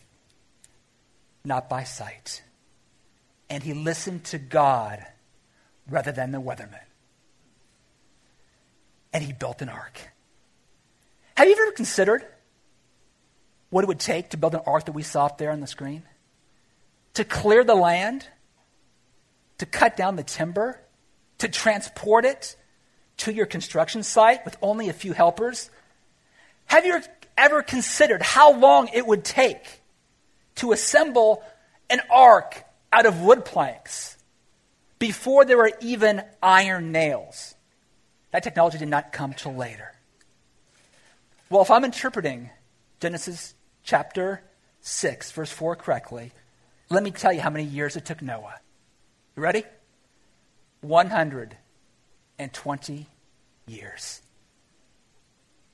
not 1.46 1.70
by 1.70 1.84
sight. 1.84 2.44
And 3.50 3.64
he 3.64 3.74
listened 3.74 4.24
to 4.26 4.38
God 4.38 5.06
rather 5.90 6.12
than 6.12 6.32
the 6.32 6.40
weatherman. 6.40 6.86
And 9.14 9.24
he 9.24 9.34
built 9.34 9.62
an 9.62 9.70
ark. 9.70 10.00
Have 11.36 11.48
you 11.48 11.54
ever 11.54 11.72
considered 11.72 12.26
what 13.70 13.84
it 13.84 13.88
would 13.88 14.00
take 14.00 14.30
to 14.30 14.38
build 14.38 14.56
an 14.56 14.62
ark 14.66 14.86
that 14.86 14.94
we 14.94 15.04
saw 15.04 15.26
up 15.26 15.38
there 15.38 15.52
on 15.52 15.60
the 15.60 15.68
screen? 15.68 16.04
To 17.16 17.26
clear 17.26 17.64
the 17.64 17.76
land, 17.76 18.28
to 19.58 19.66
cut 19.66 19.98
down 19.98 20.16
the 20.16 20.24
timber, 20.24 20.80
to 21.40 21.48
transport 21.48 22.26
it 22.26 22.56
to 23.18 23.34
your 23.34 23.46
construction 23.46 24.04
site 24.04 24.46
with 24.46 24.58
only 24.62 24.88
a 24.90 24.94
few 24.94 25.14
helpers? 25.14 25.70
Have 26.66 26.86
you 26.86 27.02
ever 27.38 27.64
considered 27.64 28.22
how 28.22 28.54
long 28.54 28.90
it 28.94 29.06
would 29.06 29.24
take 29.24 29.82
to 30.56 30.72
assemble 30.72 31.44
an 31.90 32.02
ark 32.10 32.64
out 32.92 33.06
of 33.06 33.22
wood 33.22 33.46
planks 33.46 34.18
before 35.00 35.46
there 35.46 35.58
were 35.58 35.72
even 35.82 36.24
iron 36.42 36.92
nails? 36.92 37.56
That 38.32 38.44
technology 38.44 38.78
did 38.78 38.90
not 38.90 39.12
come 39.12 39.34
till 39.34 39.54
later. 39.54 39.94
Well, 41.50 41.62
if 41.62 41.72
I'm 41.72 41.84
interpreting 41.84 42.50
Genesis 43.02 43.54
chapter 43.84 44.42
6, 44.82 45.32
verse 45.32 45.52
4 45.52 45.76
correctly, 45.76 46.32
let 46.90 47.04
me 47.04 47.12
tell 47.12 47.34
you 47.34 47.42
how 47.42 47.50
many 47.50 47.66
years 47.66 47.98
it 47.98 48.06
took 48.06 48.22
Noah. 48.22 48.60
You 49.36 49.44
ready? 49.44 49.64
120 50.82 53.08
years. 53.68 54.22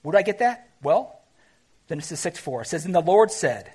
Where 0.01 0.13
do 0.13 0.17
I 0.17 0.21
get 0.21 0.39
that? 0.39 0.66
Well, 0.81 1.19
Genesis 1.89 2.19
6 2.19 2.39
4 2.39 2.63
says, 2.63 2.85
And 2.85 2.95
the 2.95 3.01
Lord 3.01 3.31
said, 3.31 3.73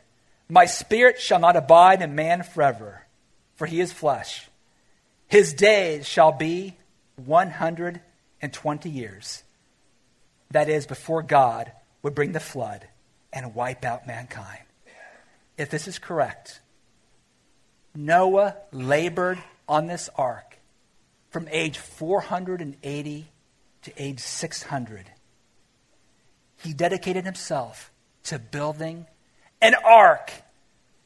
My 0.48 0.66
spirit 0.66 1.20
shall 1.20 1.38
not 1.38 1.56
abide 1.56 2.02
in 2.02 2.14
man 2.14 2.42
forever, 2.42 3.06
for 3.54 3.66
he 3.66 3.80
is 3.80 3.92
flesh. 3.92 4.48
His 5.26 5.54
days 5.54 6.06
shall 6.06 6.32
be 6.32 6.76
120 7.16 8.90
years. 8.90 9.42
That 10.50 10.68
is, 10.68 10.86
before 10.86 11.22
God 11.22 11.72
would 12.02 12.14
bring 12.14 12.32
the 12.32 12.40
flood 12.40 12.86
and 13.32 13.54
wipe 13.54 13.84
out 13.84 14.06
mankind. 14.06 14.60
If 15.56 15.70
this 15.70 15.88
is 15.88 15.98
correct, 15.98 16.60
Noah 17.94 18.56
labored 18.72 19.42
on 19.68 19.86
this 19.86 20.10
ark 20.16 20.58
from 21.30 21.48
age 21.50 21.78
480 21.78 23.26
to 23.82 23.92
age 23.96 24.20
600. 24.20 25.06
He 26.62 26.72
dedicated 26.72 27.24
himself 27.24 27.90
to 28.24 28.38
building 28.38 29.06
an 29.60 29.74
ark 29.74 30.32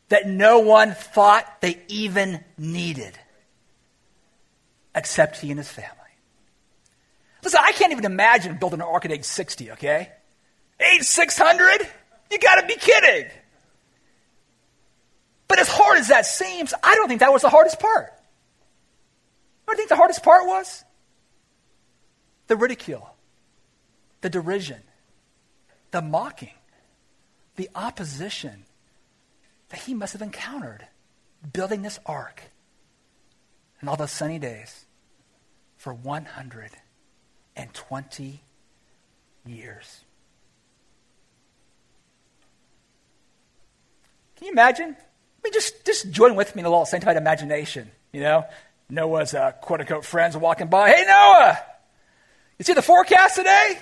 that 0.09 0.27
no 0.27 0.61
one 0.61 0.93
thought 0.93 1.61
they 1.61 1.81
even 1.89 2.45
needed, 2.59 3.19
except 4.95 5.41
he 5.41 5.51
and 5.51 5.59
his 5.59 5.71
family. 5.71 5.93
Listen, 7.43 7.61
I 7.63 7.73
can't 7.73 7.93
even 7.93 8.05
imagine 8.05 8.59
building 8.59 8.81
an 8.81 8.87
ark 8.87 9.05
at 9.05 9.13
age 9.13 9.25
60, 9.25 9.73
okay? 9.73 10.11
Age 10.81 11.03
600? 11.03 11.89
You 12.31 12.39
gotta 12.39 12.67
be 12.67 12.75
kidding. 12.75 13.31
But 15.49 15.61
as 15.61 15.69
hard 15.69 15.99
as 15.99 16.09
that 16.09 16.27
seems, 16.27 16.75
I 16.83 16.95
don't 16.97 17.09
think 17.09 17.21
that 17.21 17.33
was 17.33 17.43
the 17.43 17.49
hardest 17.49 17.79
part. 17.79 18.13
I 19.69 19.75
think 19.75 19.89
the 19.89 19.97
hardest 19.97 20.23
part 20.23 20.47
was 20.47 20.85
the 22.47 22.57
ridicule, 22.57 23.09
the 24.21 24.31
derision, 24.31 24.81
the 25.91 26.03
mocking, 26.03 26.53
the 27.57 27.69
opposition 27.75 28.65
that 29.69 29.81
he 29.81 29.95
must 29.95 30.13
have 30.13 30.23
encountered 30.23 30.87
building 31.53 31.83
this 31.83 31.99
ark 32.07 32.45
and 33.81 33.89
all 33.89 33.97
those 33.97 34.13
sunny 34.13 34.39
days 34.39 34.85
for 35.77 35.93
120 35.93 38.41
years. 39.47 40.05
Can 44.37 44.47
you 44.47 44.53
imagine? 44.53 44.89
I 44.89 45.41
mean, 45.45 45.53
just, 45.53 45.85
just 45.85 46.11
join 46.11 46.37
with 46.37 46.55
me 46.55 46.61
in 46.61 46.67
a 46.67 46.69
little 46.69 46.85
sanctified 46.85 47.17
imagination, 47.17 47.91
you 48.13 48.21
know? 48.21 48.45
Noah's 48.89 49.35
uh, 49.35 49.51
quote 49.53 49.81
unquote 49.81 50.05
friends 50.05 50.37
walking 50.37 50.69
by. 50.69 50.91
Hey, 50.91 51.05
Noah, 51.07 51.59
you 52.59 52.65
see 52.65 52.73
the 52.73 52.83
forecast 52.83 53.37
today? 53.37 53.79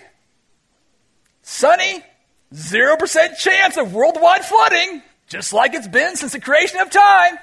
Sunny, 1.47 2.03
0% 2.55 3.37
chance 3.37 3.77
of 3.77 3.93
worldwide 3.93 4.47
flooding, 4.47 5.03
just 5.29 5.53
like 5.53 5.75
it's 5.75 5.87
been 5.87 6.17
since 6.17 6.33
the 6.33 6.41
creation 6.41 6.81
of 6.81 6.89
time. 6.89 7.37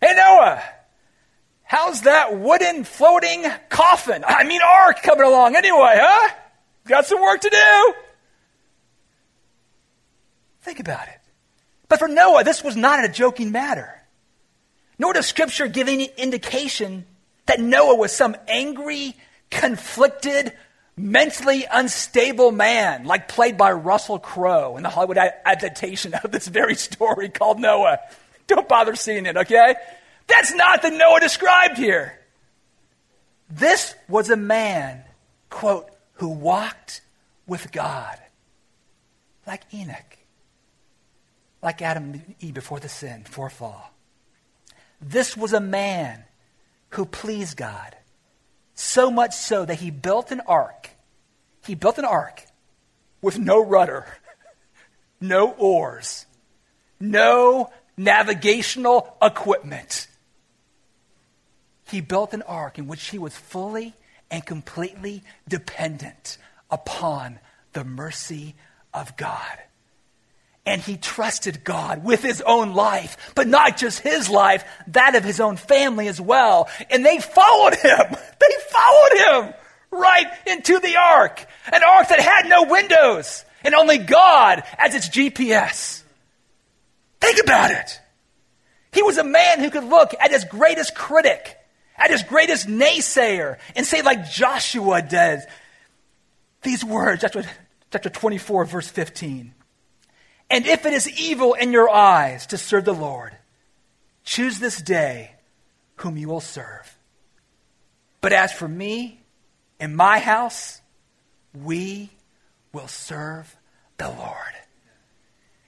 Hey, 0.00 0.14
Noah, 0.16 0.62
how's 1.62 2.00
that 2.02 2.38
wooden 2.38 2.84
floating 2.84 3.44
coffin, 3.68 4.24
I 4.26 4.44
mean 4.44 4.62
ark, 4.62 5.02
coming 5.02 5.26
along 5.26 5.54
anyway, 5.54 5.98
huh? 6.00 6.34
Got 6.86 7.04
some 7.04 7.20
work 7.20 7.42
to 7.42 7.50
do. 7.50 7.94
Think 10.62 10.80
about 10.80 11.08
it. 11.08 11.20
But 11.88 11.98
for 11.98 12.08
Noah, 12.08 12.42
this 12.42 12.64
was 12.64 12.74
not 12.74 13.04
a 13.04 13.08
joking 13.10 13.52
matter. 13.52 14.02
Nor 14.98 15.12
does 15.12 15.26
Scripture 15.26 15.68
give 15.68 15.88
any 15.88 16.10
indication 16.16 17.04
that 17.44 17.60
Noah 17.60 17.96
was 17.96 18.12
some 18.12 18.34
angry, 18.48 19.14
conflicted, 19.50 20.54
mentally 21.00 21.66
unstable 21.70 22.52
man, 22.52 23.04
like 23.04 23.28
played 23.28 23.56
by 23.56 23.72
Russell 23.72 24.18
Crowe 24.18 24.76
in 24.76 24.82
the 24.82 24.88
Hollywood 24.88 25.18
adaptation 25.18 26.14
of 26.14 26.30
this 26.30 26.48
very 26.48 26.74
story 26.74 27.28
called 27.28 27.58
Noah. 27.58 27.98
Don't 28.46 28.68
bother 28.68 28.94
seeing 28.94 29.26
it, 29.26 29.36
okay? 29.36 29.74
That's 30.26 30.54
not 30.54 30.82
the 30.82 30.90
Noah 30.90 31.20
described 31.20 31.76
here. 31.76 32.18
This 33.50 33.94
was 34.08 34.30
a 34.30 34.36
man, 34.36 35.02
quote, 35.48 35.90
who 36.14 36.28
walked 36.28 37.00
with 37.46 37.72
God, 37.72 38.18
like 39.46 39.62
Enoch, 39.74 40.18
like 41.62 41.82
Adam 41.82 42.12
and 42.12 42.34
Eve 42.40 42.54
before 42.54 42.78
the 42.78 42.88
sin, 42.88 43.22
before 43.22 43.50
fall. 43.50 43.92
This 45.00 45.36
was 45.36 45.52
a 45.52 45.60
man 45.60 46.24
who 46.90 47.04
pleased 47.04 47.56
God 47.56 47.96
so 48.80 49.10
much 49.10 49.34
so 49.34 49.64
that 49.64 49.76
he 49.76 49.90
built 49.90 50.30
an 50.30 50.40
ark. 50.40 50.90
He 51.66 51.74
built 51.74 51.98
an 51.98 52.04
ark 52.04 52.46
with 53.22 53.38
no 53.38 53.62
rudder, 53.64 54.06
no 55.20 55.52
oars, 55.52 56.26
no 56.98 57.70
navigational 57.96 59.16
equipment. 59.22 60.06
He 61.88 62.00
built 62.00 62.32
an 62.32 62.42
ark 62.42 62.78
in 62.78 62.86
which 62.86 63.08
he 63.08 63.18
was 63.18 63.36
fully 63.36 63.94
and 64.30 64.44
completely 64.44 65.22
dependent 65.48 66.38
upon 66.70 67.40
the 67.72 67.84
mercy 67.84 68.54
of 68.94 69.16
God 69.16 69.58
and 70.70 70.80
he 70.80 70.96
trusted 70.96 71.64
God 71.64 72.04
with 72.04 72.22
his 72.22 72.40
own 72.42 72.74
life, 72.74 73.32
but 73.34 73.48
not 73.48 73.76
just 73.76 73.98
his 73.98 74.30
life, 74.30 74.64
that 74.86 75.16
of 75.16 75.24
his 75.24 75.40
own 75.40 75.56
family 75.56 76.06
as 76.06 76.20
well. 76.20 76.68
And 76.90 77.04
they 77.04 77.18
followed 77.18 77.74
him. 77.74 77.98
They 78.40 78.56
followed 78.70 79.18
him 79.18 79.54
right 79.90 80.26
into 80.46 80.78
the 80.78 80.96
ark, 80.96 81.44
an 81.70 81.82
ark 81.86 82.08
that 82.08 82.20
had 82.20 82.48
no 82.48 82.62
windows 82.62 83.44
and 83.62 83.74
only 83.74 83.98
God 83.98 84.62
as 84.78 84.94
its 84.94 85.10
GPS. 85.10 86.02
Think 87.20 87.38
about 87.42 87.70
it. 87.70 88.00
He 88.92 89.02
was 89.02 89.18
a 89.18 89.24
man 89.24 89.60
who 89.60 89.68
could 89.68 89.84
look 89.84 90.14
at 90.18 90.30
his 90.30 90.44
greatest 90.44 90.94
critic, 90.94 91.58
at 91.96 92.10
his 92.10 92.22
greatest 92.22 92.66
naysayer, 92.66 93.58
and 93.76 93.84
say, 93.84 94.00
like 94.00 94.30
Joshua 94.30 95.02
did, 95.02 95.40
these 96.62 96.82
words, 96.82 97.22
chapter 97.90 98.08
24, 98.08 98.64
verse 98.64 98.88
15. 98.88 99.52
And 100.50 100.66
if 100.66 100.84
it 100.84 100.92
is 100.92 101.08
evil 101.20 101.54
in 101.54 101.72
your 101.72 101.88
eyes 101.88 102.46
to 102.48 102.58
serve 102.58 102.84
the 102.84 102.92
Lord, 102.92 103.32
choose 104.24 104.58
this 104.58 104.82
day 104.82 105.32
whom 105.96 106.16
you 106.16 106.28
will 106.28 106.40
serve. 106.40 106.98
But 108.20 108.32
as 108.32 108.52
for 108.52 108.68
me 108.68 109.20
and 109.78 109.96
my 109.96 110.18
house, 110.18 110.80
we 111.54 112.10
will 112.72 112.88
serve 112.88 113.56
the 113.96 114.08
Lord. 114.08 114.54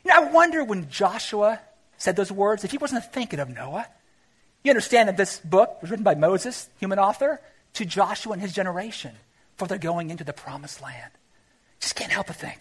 Now, 0.04 0.22
I 0.22 0.30
wonder 0.32 0.64
when 0.64 0.90
Joshua 0.90 1.60
said 2.02 2.16
those 2.16 2.32
words, 2.32 2.64
if 2.64 2.72
he 2.72 2.78
wasn't 2.78 3.04
thinking 3.12 3.38
of 3.38 3.48
Noah. 3.48 3.86
You 4.64 4.70
understand 4.70 5.08
that 5.08 5.16
this 5.16 5.38
book 5.38 5.80
was 5.80 5.90
written 5.90 6.04
by 6.04 6.16
Moses, 6.16 6.68
human 6.78 6.98
author, 6.98 7.40
to 7.74 7.84
Joshua 7.84 8.32
and 8.32 8.42
his 8.42 8.52
generation 8.52 9.12
for 9.56 9.68
their 9.68 9.78
going 9.78 10.10
into 10.10 10.24
the 10.24 10.32
promised 10.32 10.82
land. 10.82 11.10
Just 11.80 11.94
can't 11.94 12.10
help 12.10 12.26
but 12.26 12.36
think. 12.36 12.58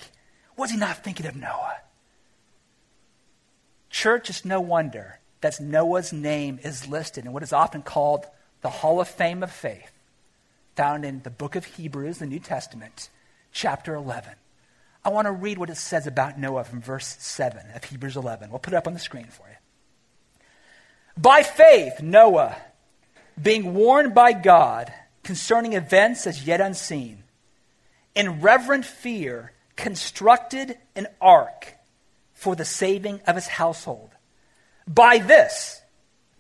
Was 0.58 0.72
he 0.72 0.78
not 0.78 1.04
thinking 1.04 1.26
of 1.26 1.36
Noah? 1.36 1.78
Church, 4.02 4.32
it's 4.32 4.44
no 4.44 4.60
wonder 4.60 5.20
that 5.42 5.62
Noah's 5.62 6.12
name 6.12 6.60
is 6.64 6.88
listed 6.88 7.24
in 7.24 7.34
what 7.34 7.44
is 7.44 7.54
often 7.54 7.84
called 7.84 8.26
the 8.62 8.70
Hall 8.72 9.00
of 9.00 9.08
Fame 9.08 9.44
of 9.44 9.52
Faith, 9.52 9.92
found 10.76 11.06
in 11.06 11.22
the 11.22 11.30
book 11.30 11.56
of 11.56 11.66
Hebrews, 11.66 12.18
the 12.18 12.26
New 12.26 12.40
Testament, 12.40 13.12
chapter 13.52 13.94
11. 13.94 14.34
I 15.06 15.10
want 15.10 15.28
to 15.28 15.32
read 15.32 15.60
what 15.60 15.70
it 15.70 15.78
says 15.78 16.08
about 16.08 16.40
Noah 16.40 16.64
from 16.64 16.82
verse 16.82 17.16
7 17.20 17.62
of 17.76 17.84
Hebrews 17.84 18.18
11. 18.18 18.50
We'll 18.50 18.58
put 18.58 18.74
it 18.74 18.78
up 18.78 18.88
on 18.88 18.96
the 18.96 19.00
screen 19.00 19.28
for 19.28 19.48
you. 19.48 19.56
By 21.16 21.44
faith, 21.44 22.02
Noah, 22.02 22.58
being 23.40 23.76
warned 23.76 24.16
by 24.16 24.34
God 24.34 24.92
concerning 25.22 25.74
events 25.74 26.26
as 26.26 26.48
yet 26.48 26.60
unseen, 26.60 27.20
in 28.16 28.42
reverent 28.42 28.84
fear, 28.84 29.52
constructed 29.76 30.80
an 30.96 31.06
ark 31.22 31.76
for 32.42 32.56
the 32.56 32.66
saving 32.66 33.22
of 33.28 33.36
his 33.36 33.46
household. 33.46 34.10
By 34.88 35.20
this, 35.20 35.80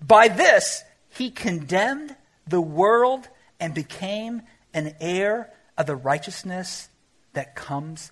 by 0.01 0.29
this, 0.29 0.83
he 1.09 1.29
condemned 1.29 2.15
the 2.47 2.59
world 2.59 3.29
and 3.59 3.75
became 3.75 4.41
an 4.73 4.95
heir 4.99 5.53
of 5.77 5.85
the 5.85 5.95
righteousness 5.95 6.89
that 7.33 7.55
comes 7.55 8.11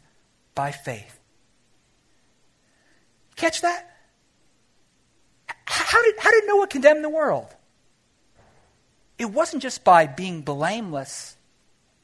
by 0.53 0.71
faith. 0.71 1.19
Catch 3.35 3.61
that? 3.61 3.89
How 5.65 6.03
did, 6.03 6.13
how 6.19 6.29
did 6.29 6.43
Noah 6.45 6.67
condemn 6.67 7.01
the 7.01 7.09
world? 7.09 7.47
It 9.17 9.31
wasn't 9.31 9.63
just 9.63 9.83
by 9.83 10.05
being 10.05 10.43
blameless 10.43 11.37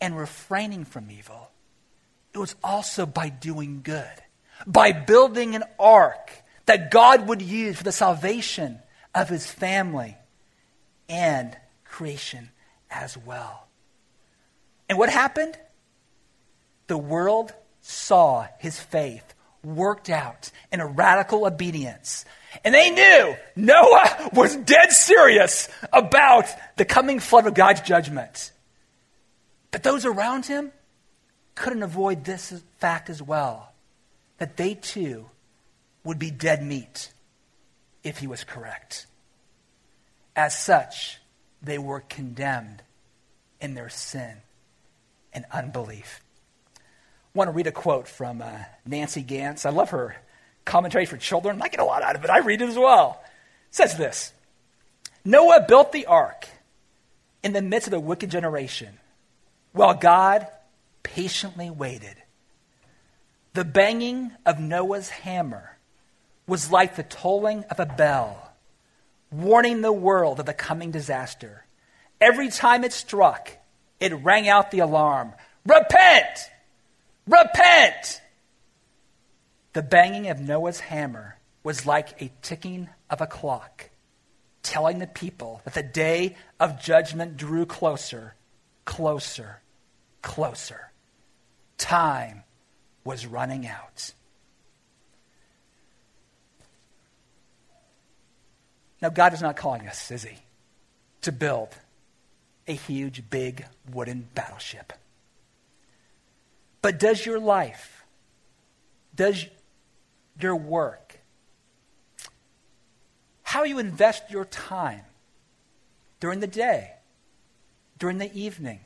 and 0.02 0.18
refraining 0.18 0.84
from 0.84 1.12
evil, 1.12 1.52
it 2.34 2.40
was 2.40 2.56
also 2.64 3.06
by 3.06 3.30
doing 3.30 3.82
good 3.84 4.25
by 4.66 4.92
building 4.92 5.56
an 5.56 5.64
ark 5.80 6.32
that 6.66 6.92
God 6.92 7.28
would 7.28 7.42
use 7.42 7.78
for 7.78 7.84
the 7.84 7.92
salvation 7.92 8.80
of 9.14 9.30
his 9.30 9.50
family 9.50 10.18
and 11.08 11.56
creation 11.84 12.50
as 12.90 13.18
well. 13.18 13.68
And 14.90 14.98
what 14.98 15.10
happened? 15.10 15.58
The 16.88 16.98
world 16.98 17.54
saw 17.82 18.48
his 18.60 18.80
faith 18.80 19.34
worked 19.64 20.10
out 20.10 20.52
in 20.72 20.80
a 20.80 20.86
radical 20.86 21.46
obedience. 21.46 22.26
And 22.64 22.74
they 22.74 22.92
knew 22.92 23.36
Noah 23.56 24.30
was 24.34 24.56
dead 24.56 24.92
serious 24.92 25.70
about 25.92 26.46
the 26.78 26.86
coming 26.86 27.20
flood 27.20 27.48
of 27.48 27.54
God's 27.54 27.82
judgment. 27.82 28.52
But 29.72 29.84
those 29.84 30.06
around 30.06 30.46
him 30.46 30.72
couldn't 31.56 31.84
avoid 31.84 32.24
this 32.24 32.62
fact 32.78 33.10
as 33.10 33.22
well 33.22 33.75
that 34.38 34.58
they 34.58 34.74
too 34.74 35.30
would 36.04 36.20
be 36.20 36.32
dead 36.32 36.64
meat 36.64 37.12
if 38.04 38.20
he 38.20 38.28
was 38.28 38.44
correct. 38.44 39.08
As 40.36 40.58
such, 40.58 41.20
they 41.62 41.78
were 41.78 42.02
condemned 42.02 42.84
in 43.60 43.74
their 43.74 43.90
sin 43.90 44.38
and 45.34 45.46
unbelief. 45.52 46.22
I 46.78 47.38
want 47.38 47.50
to 47.50 47.52
read 47.52 47.68
a 47.68 47.72
quote 47.72 48.08
from 48.08 48.42
uh, 48.42 48.60
Nancy 48.86 49.22
Ganz. 49.22 49.66
I 49.66 49.72
love 49.72 49.90
her 49.90 50.16
commentary 50.64 51.06
for 51.06 51.18
children. 51.18 51.62
I 51.62 51.68
get 51.68 51.80
a 51.80 51.86
lot 51.86 52.04
out 52.04 52.16
of 52.16 52.24
it. 52.24 52.30
I 52.30 52.40
read 52.40 52.62
it 52.62 52.70
as 52.70 52.78
well. 52.78 53.22
It 53.70 53.76
says 53.76 53.98
this 53.98 54.34
Noah 55.24 55.66
built 55.68 55.92
the 55.92 56.06
ark 56.06 56.48
in 57.44 57.54
the 57.54 57.62
midst 57.62 57.88
of 57.88 57.94
a 57.94 58.00
wicked 58.00 58.30
generation 58.30 59.00
while 59.72 59.94
God 59.94 60.48
patiently 61.04 61.70
waited 61.70 62.16
the 63.56 63.64
banging 63.64 64.34
of 64.46 64.60
Noah's 64.60 65.08
hammer 65.08 65.78
was 66.46 66.72
like 66.72 66.98
the 66.98 67.04
tolling 67.04 67.64
of 67.72 67.80
a 67.80 67.86
bell, 67.86 68.52
warning 69.32 69.80
the 69.80 69.94
world 69.94 70.42
of 70.42 70.46
the 70.46 70.54
coming 70.54 70.92
disaster. 70.92 71.66
Every 72.20 72.50
time 72.50 72.84
it 72.84 72.92
struck, 72.92 73.52
it 74.02 74.14
rang 74.14 74.50
out 74.50 74.72
the 74.72 74.80
alarm 74.80 75.34
Repent! 75.66 76.52
Repent! 77.28 78.22
The 79.72 79.82
banging 79.82 80.28
of 80.30 80.40
Noah's 80.40 80.82
hammer 80.82 81.38
was 81.64 81.86
like 81.86 82.22
a 82.22 82.32
ticking 82.42 82.90
of 83.10 83.22
a 83.22 83.26
clock, 83.26 83.90
telling 84.64 85.00
the 85.00 85.08
people 85.08 85.62
that 85.64 85.74
the 85.74 85.82
day 85.82 86.36
of 86.60 86.82
judgment 86.84 87.38
drew 87.38 87.66
closer, 87.66 88.36
closer, 88.84 89.62
closer. 90.22 90.92
Time 91.78 92.44
was 93.06 93.26
running 93.26 93.66
out. 93.66 94.12
Now, 99.02 99.10
God 99.10 99.34
is 99.34 99.42
not 99.42 99.56
calling 99.56 99.88
us, 99.88 100.12
is 100.12 100.24
He, 100.24 100.38
to 101.22 101.32
build 101.32 101.70
a 102.68 102.74
huge, 102.74 103.30
big 103.30 103.66
wooden 103.94 104.28
battleship. 104.34 104.92
But 106.82 107.00
does 107.00 107.26
your 107.26 107.40
life, 107.40 108.04
does 109.16 109.46
your 110.40 110.56
work, 110.56 111.20
how 113.44 113.64
you 113.64 113.80
invest 113.80 114.32
your 114.32 114.46
time 114.46 115.02
during 116.20 116.40
the 116.40 116.48
day, 116.48 116.92
during 118.00 118.18
the 118.18 118.34
evening, 118.34 118.80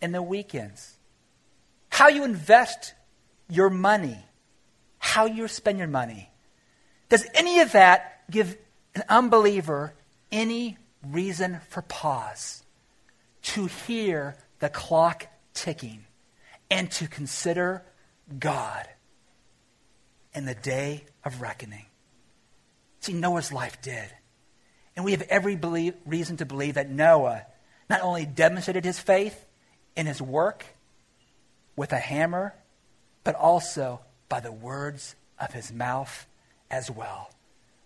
and 0.00 0.14
the 0.14 0.22
weekends, 0.22 0.94
how 1.90 2.08
you 2.08 2.24
invest 2.24 2.94
your 3.52 3.68
money, 3.68 4.18
how 4.98 5.26
you 5.26 5.46
spend 5.46 5.78
your 5.78 5.88
money, 5.88 6.30
does 7.10 7.26
any 7.34 7.60
of 7.60 7.72
that 7.72 8.22
give 8.30 8.56
an 8.94 9.02
unbeliever 9.10 9.92
any 10.30 10.78
reason 11.06 11.60
for 11.68 11.82
pause 11.82 12.62
to 13.42 13.66
hear 13.66 14.36
the 14.60 14.70
clock 14.70 15.26
ticking 15.52 16.06
and 16.70 16.90
to 16.92 17.06
consider 17.06 17.82
God 18.38 18.88
in 20.34 20.46
the 20.46 20.54
day 20.54 21.04
of 21.22 21.42
reckoning? 21.42 21.84
See, 23.00 23.12
Noah's 23.12 23.52
life 23.52 23.82
did. 23.82 24.08
And 24.96 25.04
we 25.04 25.10
have 25.10 25.22
every 25.22 25.56
believe, 25.56 25.94
reason 26.06 26.38
to 26.38 26.46
believe 26.46 26.74
that 26.74 26.88
Noah 26.88 27.44
not 27.90 28.00
only 28.00 28.24
demonstrated 28.24 28.86
his 28.86 28.98
faith 28.98 29.44
in 29.94 30.06
his 30.06 30.22
work 30.22 30.64
with 31.76 31.92
a 31.92 31.98
hammer, 31.98 32.54
but 33.24 33.34
also 33.34 34.00
by 34.28 34.40
the 34.40 34.52
words 34.52 35.14
of 35.38 35.52
his 35.52 35.72
mouth 35.72 36.26
as 36.70 36.90
well. 36.90 37.30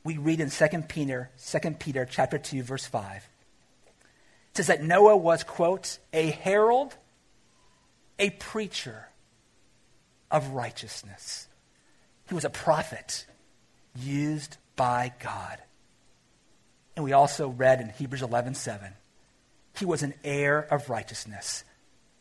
We 0.05 0.19
read 0.19 0.41
in 0.41 0.51
2 0.51 0.67
Peter, 0.89 1.31
2 1.45 1.71
Peter 1.73 2.07
chapter 2.09 2.39
2, 2.39 2.63
verse 2.63 2.87
5. 2.87 3.29
It 3.87 4.57
says 4.57 4.69
that 4.69 4.83
Noah 4.83 5.17
was, 5.17 5.43
quote, 5.43 5.99
a 6.13 6.31
herald, 6.31 6.97
a 8.19 8.31
preacher 8.31 9.09
of 10.31 10.49
righteousness. 10.51 11.49
He 12.29 12.35
was 12.35 12.45
a 12.45 12.51
prophet 12.51 13.27
used 13.97 14.57
by 14.77 15.13
God. 15.21 15.59
And 16.95 17.05
we 17.05 17.13
also 17.13 17.49
read 17.49 17.81
in 17.81 17.91
Hebrews 17.91 18.23
11 18.23 18.55
7, 18.55 18.93
he 19.79 19.85
was 19.85 20.03
an 20.03 20.15
heir 20.25 20.61
of 20.73 20.89
righteousness. 20.89 21.65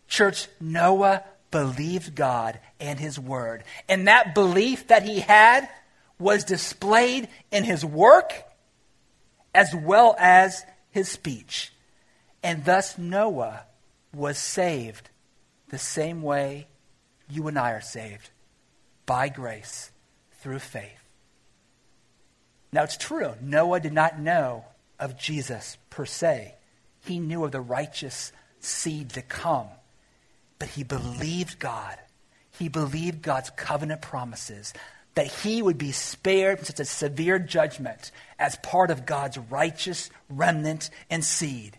Church, 0.07 0.47
Noah 0.59 1.23
believed 1.51 2.15
God 2.15 2.59
and 2.79 2.99
his 2.99 3.19
word. 3.19 3.63
And 3.87 4.07
that 4.07 4.35
belief 4.35 4.87
that 4.87 5.03
he 5.03 5.19
had 5.19 5.69
was 6.19 6.43
displayed 6.43 7.27
in 7.51 7.63
his 7.63 7.83
work 7.83 8.33
as 9.53 9.73
well 9.75 10.15
as 10.19 10.63
his 10.91 11.09
speech. 11.09 11.71
And 12.43 12.65
thus 12.65 12.97
Noah 12.97 13.63
was 14.13 14.37
saved 14.37 15.09
the 15.69 15.77
same 15.77 16.21
way 16.21 16.67
you 17.29 17.47
and 17.47 17.57
I 17.57 17.71
are 17.71 17.81
saved 17.81 18.29
by 19.05 19.29
grace 19.29 19.91
through 20.39 20.59
faith. 20.59 20.91
Now 22.71 22.83
it's 22.83 22.97
true, 22.97 23.33
Noah 23.41 23.79
did 23.79 23.93
not 23.93 24.19
know 24.19 24.65
of 24.99 25.17
Jesus 25.17 25.77
per 25.89 26.05
se. 26.05 26.55
He 27.05 27.19
knew 27.19 27.43
of 27.43 27.51
the 27.51 27.61
righteous 27.61 28.31
seed 28.59 29.11
to 29.11 29.21
come, 29.21 29.67
but 30.59 30.69
he 30.69 30.83
believed 30.83 31.59
God. 31.59 31.97
He 32.51 32.69
believed 32.69 33.21
God's 33.21 33.49
covenant 33.51 34.01
promises 34.01 34.73
that 35.15 35.27
he 35.27 35.61
would 35.61 35.77
be 35.77 35.91
spared 35.91 36.59
from 36.59 36.65
such 36.65 36.79
a 36.79 36.85
severe 36.85 37.39
judgment 37.39 38.11
as 38.37 38.57
part 38.57 38.91
of 38.91 39.05
God's 39.05 39.37
righteous 39.37 40.09
remnant 40.29 40.89
and 41.09 41.23
seed. 41.23 41.77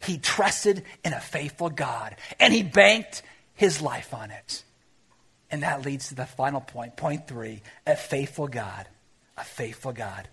He 0.00 0.18
trusted 0.18 0.84
in 1.04 1.12
a 1.12 1.20
faithful 1.20 1.70
God, 1.70 2.16
and 2.40 2.52
he 2.52 2.62
banked 2.62 3.22
his 3.54 3.82
life 3.82 4.14
on 4.14 4.30
it. 4.30 4.64
And 5.50 5.62
that 5.62 5.84
leads 5.84 6.08
to 6.08 6.14
the 6.14 6.26
final 6.26 6.60
point, 6.60 6.96
point 6.96 7.26
three 7.26 7.62
a 7.86 7.96
faithful 7.96 8.48
God. 8.48 8.86
A 9.36 9.44
faithful 9.44 9.92
God. 9.92 10.28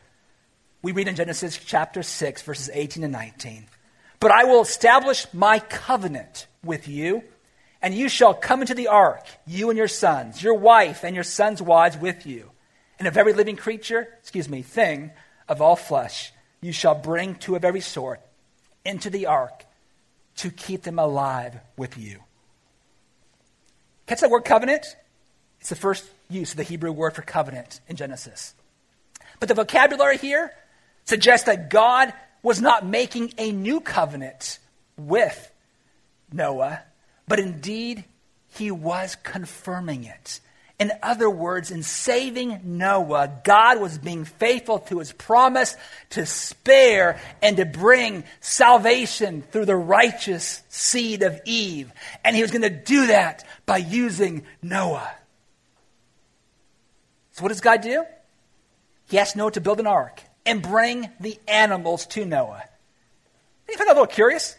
We 0.82 0.92
read 0.92 1.08
in 1.08 1.16
Genesis 1.16 1.58
chapter 1.58 2.02
6, 2.02 2.42
verses 2.42 2.72
18 2.74 3.04
and 3.04 3.14
19. 3.14 3.68
But 4.20 4.32
I 4.32 4.46
will 4.46 4.62
establish 4.62 5.28
my 5.32 5.60
covenant 5.60 6.48
with 6.64 6.88
you 6.88 7.24
and 7.86 7.94
you 7.94 8.10
shall 8.10 8.34
come 8.34 8.62
into 8.62 8.74
the 8.74 8.88
ark, 8.88 9.28
you 9.46 9.70
and 9.70 9.78
your 9.78 9.88
sons, 9.88 10.42
your 10.42 10.56
wife 10.56 11.04
and 11.04 11.14
your 11.14 11.24
sons' 11.24 11.62
wives 11.62 11.96
with 11.96 12.26
you. 12.26 12.50
And 12.98 13.08
of 13.08 13.16
every 13.16 13.32
living 13.32 13.58
creature, 13.58 14.08
excuse 14.20 14.50
me, 14.50 14.64
thing 14.64 15.12
of 15.48 15.62
all 15.62 15.76
flesh, 15.76 16.34
you 16.62 16.72
shall 16.72 16.96
bring 16.96 17.36
two 17.36 17.56
of 17.56 17.64
every 17.64 17.82
sort 17.82 18.22
into 18.84 19.12
the 19.12 19.28
ark 19.28 19.66
to 20.38 20.50
keep 20.50 20.82
them 20.82 20.98
alive 20.98 21.60
with 21.78 21.96
you. 21.96 22.22
Catch 24.08 24.22
that 24.22 24.32
word 24.32 24.46
covenant? 24.46 24.88
It's 25.60 25.70
the 25.70 25.76
first 25.76 26.10
use 26.28 26.52
of 26.52 26.58
the 26.58 26.64
Hebrew 26.64 26.92
word 26.92 27.14
for 27.14 27.22
covenant 27.22 27.82
in 27.88 27.98
Genesis. 27.98 28.56
But 29.40 29.48
the 29.48 29.54
vocabulary 29.54 30.18
here 30.18 30.52
suggests 31.04 31.46
that 31.46 31.70
God 31.70 32.14
was 32.42 32.60
not 32.60 32.84
making 32.84 33.34
a 33.38 33.52
new 33.52 33.80
covenant 33.80 34.58
with 34.98 35.52
Noah, 36.34 36.82
but 37.28 37.40
indeed, 37.40 38.06
he 38.50 38.72
was 38.72 39.16
confirming 39.16 40.04
it. 40.06 40.40
In 40.78 40.92
other 41.02 41.30
words, 41.30 41.72
in 41.72 41.84
saving 41.84 42.60
Noah, 42.64 43.42
God 43.46 43.80
was 43.80 43.98
being 43.98 44.26
faithful 44.26 44.80
to 44.80 45.00
his 45.00 45.14
promise 45.14 45.78
to 46.12 46.26
spare 46.26 47.20
and 47.42 47.56
to 47.58 47.66
bring 47.66 48.26
salvation 48.42 49.42
through 49.42 49.66
the 49.66 49.76
righteous 49.76 50.64
seed 50.68 51.24
of 51.24 51.40
Eve. 51.46 51.94
And 52.26 52.36
he 52.36 52.42
was 52.42 52.52
going 52.52 52.64
to 52.64 52.70
do 52.70 53.08
that 53.08 53.46
by 53.66 53.78
using 53.78 54.44
Noah. 54.62 55.10
So, 57.32 57.44
what 57.44 57.50
does 57.50 57.62
God 57.62 57.82
do? 57.82 58.06
He 59.08 59.18
asked 59.18 59.38
Noah 59.38 59.52
to 59.52 59.62
build 59.62 59.80
an 59.80 59.88
ark 59.88 60.22
and 60.46 60.62
bring 60.62 61.10
the 61.22 61.38
animals 61.48 62.06
to 62.08 62.26
Noah. 62.26 62.64
You 63.70 63.78
find 63.78 63.90
that 63.90 63.94
a 63.94 64.00
little 64.00 64.08
curious? 64.08 64.56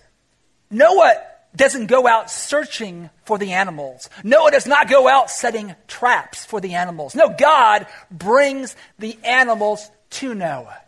Noah 0.71 1.23
doesn't 1.57 1.87
go 1.87 2.07
out 2.07 2.31
searching 2.31 3.11
for 3.25 3.39
the 3.39 3.53
animals. 3.53 4.11
Noah 4.23 4.51
does 4.51 4.67
not 4.67 4.89
go 4.89 5.09
out 5.09 5.31
setting 5.31 5.75
traps 5.89 6.45
for 6.45 6.61
the 6.61 6.75
animals. 6.75 7.15
No, 7.15 7.35
God 7.37 7.87
brings 8.11 8.77
the 8.99 9.19
animals 9.25 9.91
to 10.11 10.35
Noah. 10.35 10.79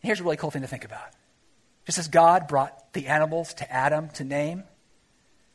Here's 0.00 0.20
a 0.20 0.24
really 0.24 0.36
cool 0.36 0.50
thing 0.50 0.62
to 0.62 0.68
think 0.68 0.84
about. 0.84 1.10
Just 1.86 1.98
as 1.98 2.08
God 2.08 2.48
brought 2.48 2.92
the 2.92 3.06
animals 3.06 3.54
to 3.54 3.72
Adam 3.72 4.08
to 4.10 4.24
name, 4.24 4.64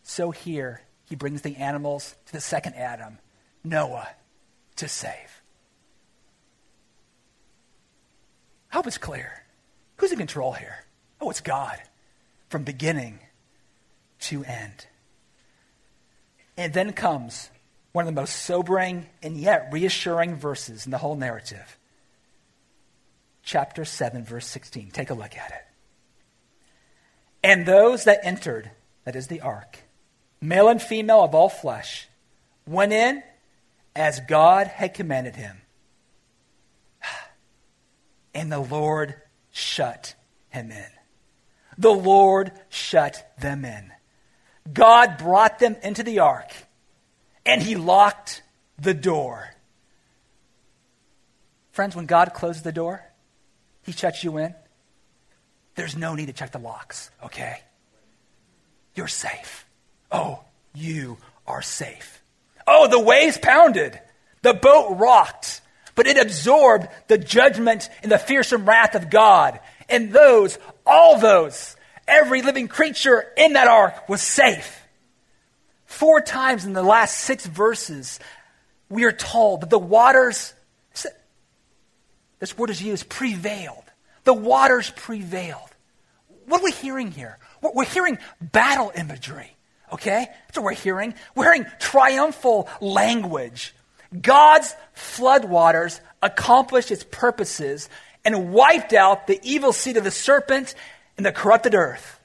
so 0.04 0.32
here 0.32 0.82
he 1.06 1.16
brings 1.16 1.42
the 1.42 1.58
animals 1.58 2.16
to 2.28 2.34
the 2.34 2.42
second 2.42 2.76
Adam, 2.76 3.20
Noah, 3.64 4.08
to 4.78 4.88
save. 4.88 5.42
I 8.72 8.76
hope 8.76 8.88
it's 8.88 8.98
clear. 8.98 9.44
Who's 9.98 10.12
in 10.12 10.18
control 10.18 10.54
here? 10.54 10.86
Oh, 11.20 11.30
it's 11.30 11.42
God 11.42 11.78
from 12.50 12.64
beginning 12.64 13.20
to 14.20 14.44
end. 14.44 14.88
And 16.56 16.74
then 16.74 16.94
comes 16.94 17.50
one 17.92 18.08
of 18.08 18.14
the 18.14 18.20
most 18.20 18.36
sobering 18.36 19.08
and 19.22 19.38
yet 19.38 19.70
reassuring 19.72 20.36
verses 20.36 20.86
in 20.86 20.92
the 20.92 20.98
whole 20.98 21.16
narrative. 21.16 21.78
Chapter 23.44 23.86
7, 23.86 24.24
verse 24.24 24.48
16. 24.48 24.92
Take 24.92 25.10
a 25.10 25.14
look 25.14 25.38
at 25.38 25.52
it. 25.52 25.66
And 27.44 27.66
those 27.66 28.06
that 28.06 28.20
entered, 28.24 28.72
that 29.06 29.16
is 29.16 29.28
the 29.28 29.42
ark, 29.42 29.80
male 30.42 30.68
and 30.68 30.82
female 30.82 31.24
of 31.24 31.34
all 31.34 31.50
flesh, 31.50 32.08
went 32.66 32.92
in 32.92 33.24
as 33.96 34.20
God 34.28 34.68
had 34.68 34.94
commanded 34.94 35.36
him. 35.36 35.62
And 38.34 38.52
the 38.52 38.60
Lord 38.60 39.16
shut 39.52 40.14
him 40.50 40.70
in 40.70 40.97
the 41.78 41.94
Lord 41.94 42.52
shut 42.70 43.34
them 43.40 43.66
in. 43.66 43.92
God 44.72 45.18
brought 45.18 45.60
them 45.60 45.76
into 45.84 46.04
the 46.04 46.20
ark, 46.20 46.52
and 47.46 47.62
he 47.62 47.76
locked 47.76 48.42
the 48.80 48.94
door. 48.94 49.50
Friends, 51.72 51.96
when 51.96 52.06
God 52.06 52.34
closes 52.34 52.64
the 52.64 52.72
door, 52.72 53.04
he 53.84 53.92
shuts 53.92 54.24
you 54.24 54.38
in. 54.38 54.56
There's 55.76 55.96
no 55.96 56.16
need 56.16 56.26
to 56.26 56.34
check 56.34 56.52
the 56.52 56.60
locks, 56.60 57.12
okay? 57.24 57.62
You're 58.96 59.08
safe. 59.08 59.66
Oh, 60.12 60.40
you 60.74 61.18
are 61.46 61.62
safe. 61.62 62.24
Oh, 62.66 62.88
the 62.88 63.00
waves 63.00 63.38
pounded. 63.38 64.00
The 64.42 64.56
boat 64.56 64.98
rocked, 64.98 65.62
but 65.96 66.08
it 66.08 66.18
absorbed 66.18 66.88
the 67.08 67.18
judgment 67.18 67.90
and 68.02 68.12
the 68.12 68.18
fearsome 68.18 68.66
wrath 68.66 68.96
of 68.96 69.10
God. 69.10 69.60
And 69.88 70.12
those, 70.12 70.58
all 70.88 71.20
those, 71.20 71.76
every 72.08 72.42
living 72.42 72.68
creature 72.68 73.26
in 73.38 73.54
that 73.54 73.68
ark 73.68 74.08
was 74.10 74.22
safe. 74.22 74.82
Four 75.86 76.22
times 76.22 76.66
in 76.66 76.74
the 76.74 76.84
last 76.84 77.18
six 77.18 77.46
verses, 77.46 78.20
we 78.90 79.04
are 79.04 79.12
told 79.12 79.62
that 79.62 79.70
the 79.70 79.80
waters, 79.80 80.54
this 82.40 82.58
word 82.58 82.70
is 82.70 82.82
used, 82.82 83.10
prevailed. 83.10 83.84
The 84.24 84.34
waters 84.34 84.92
prevailed. 84.92 85.70
What 86.46 86.62
are 86.62 86.64
we 86.66 86.72
hearing 86.72 87.12
here? 87.12 87.38
We're 87.62 87.86
hearing 87.86 88.18
battle 88.42 88.92
imagery, 88.96 89.56
okay? 89.92 90.28
That's 90.48 90.58
what 90.58 90.66
we're 90.66 90.74
hearing. 90.74 91.14
We're 91.36 91.46
hearing 91.46 91.66
triumphal 91.80 92.70
language. 92.80 93.74
God's 94.22 94.74
floodwaters 94.96 96.00
accomplished 96.22 96.92
its 96.92 97.04
purposes 97.04 97.90
and 98.28 98.52
wiped 98.52 98.92
out 98.92 99.26
the 99.26 99.40
evil 99.42 99.72
seed 99.72 99.96
of 99.96 100.04
the 100.04 100.12
serpent 100.12 100.76
and 101.16 101.26
the 101.26 101.32
corrupted 101.32 101.74
earth. 101.74 102.20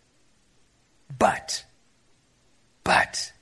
But, 1.16 1.64
but, 2.82 3.32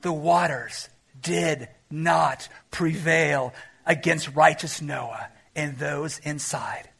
the 0.00 0.12
waters 0.12 0.88
did 1.22 1.68
not 1.88 2.48
prevail 2.72 3.54
against 3.86 4.34
righteous 4.34 4.82
Noah 4.82 5.28
and 5.54 5.78
those 5.78 6.18
inside. 6.18 6.90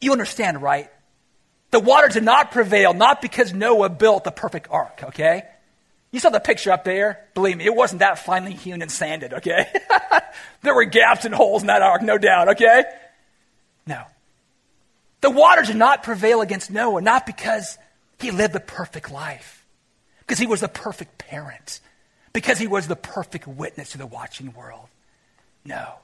You 0.00 0.12
understand, 0.12 0.62
right? 0.62 0.88
The 1.72 1.80
water 1.80 2.06
did 2.06 2.22
not 2.22 2.52
prevail, 2.52 2.94
not 2.94 3.20
because 3.20 3.52
Noah 3.52 3.88
built 3.88 4.22
the 4.22 4.30
perfect 4.30 4.68
ark, 4.70 5.00
okay? 5.02 5.42
You 6.12 6.20
saw 6.20 6.30
the 6.30 6.38
picture 6.38 6.70
up 6.70 6.84
there. 6.84 7.26
Believe 7.34 7.56
me, 7.56 7.64
it 7.64 7.74
wasn't 7.74 7.98
that 7.98 8.20
finely 8.20 8.52
hewn 8.52 8.82
and 8.82 8.90
sanded, 8.90 9.34
okay? 9.34 9.66
there 10.62 10.76
were 10.76 10.84
gaps 10.84 11.24
and 11.24 11.34
holes 11.34 11.62
in 11.62 11.66
that 11.66 11.82
ark, 11.82 12.02
no 12.02 12.18
doubt, 12.18 12.50
okay? 12.50 12.84
No. 13.86 14.02
The 15.20 15.30
water 15.30 15.62
did 15.62 15.76
not 15.76 16.02
prevail 16.02 16.40
against 16.40 16.70
Noah, 16.70 17.00
not 17.00 17.26
because 17.26 17.78
he 18.18 18.30
lived 18.30 18.54
the 18.54 18.60
perfect 18.60 19.10
life, 19.10 19.64
because 20.20 20.38
he 20.38 20.46
was 20.46 20.60
the 20.60 20.68
perfect 20.68 21.18
parent, 21.18 21.80
because 22.32 22.58
he 22.58 22.66
was 22.66 22.88
the 22.88 22.96
perfect 22.96 23.46
witness 23.46 23.92
to 23.92 23.98
the 23.98 24.06
watching 24.06 24.52
world. 24.52 24.88
No. 25.64 25.94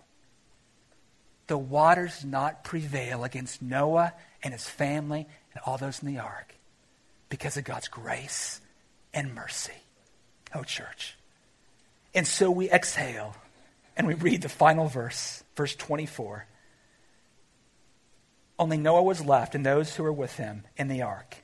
The 1.49 1.59
waters 1.59 2.21
did 2.21 2.31
not 2.31 2.65
prevail 2.65 3.25
against 3.25 3.61
Noah 3.61 4.13
and 4.43 4.55
his 4.55 4.69
family 4.69 5.27
and 5.53 5.63
all 5.67 5.77
those 5.77 6.01
in 6.03 6.09
the 6.15 6.21
ark 6.21 6.55
because 7.29 7.57
of 7.57 7.65
God's 7.65 7.89
grace 7.89 8.61
and 9.13 9.35
mercy. 9.35 9.73
Oh, 10.55 10.63
church. 10.63 11.17
And 12.15 12.27
so 12.27 12.51
we 12.51 12.71
exhale 12.71 13.37
and 13.97 14.07
we 14.07 14.15
read 14.15 14.43
the 14.43 14.49
final 14.49 14.87
verse, 14.87 15.43
verse 15.57 15.75
24. 15.77 16.47
Only 18.61 18.77
Noah 18.77 19.03
was 19.03 19.25
left 19.25 19.55
and 19.55 19.65
those 19.65 19.97
who 19.97 20.03
were 20.03 20.13
with 20.13 20.37
him 20.37 20.65
in 20.77 20.89
the 20.89 21.01
ark, 21.01 21.39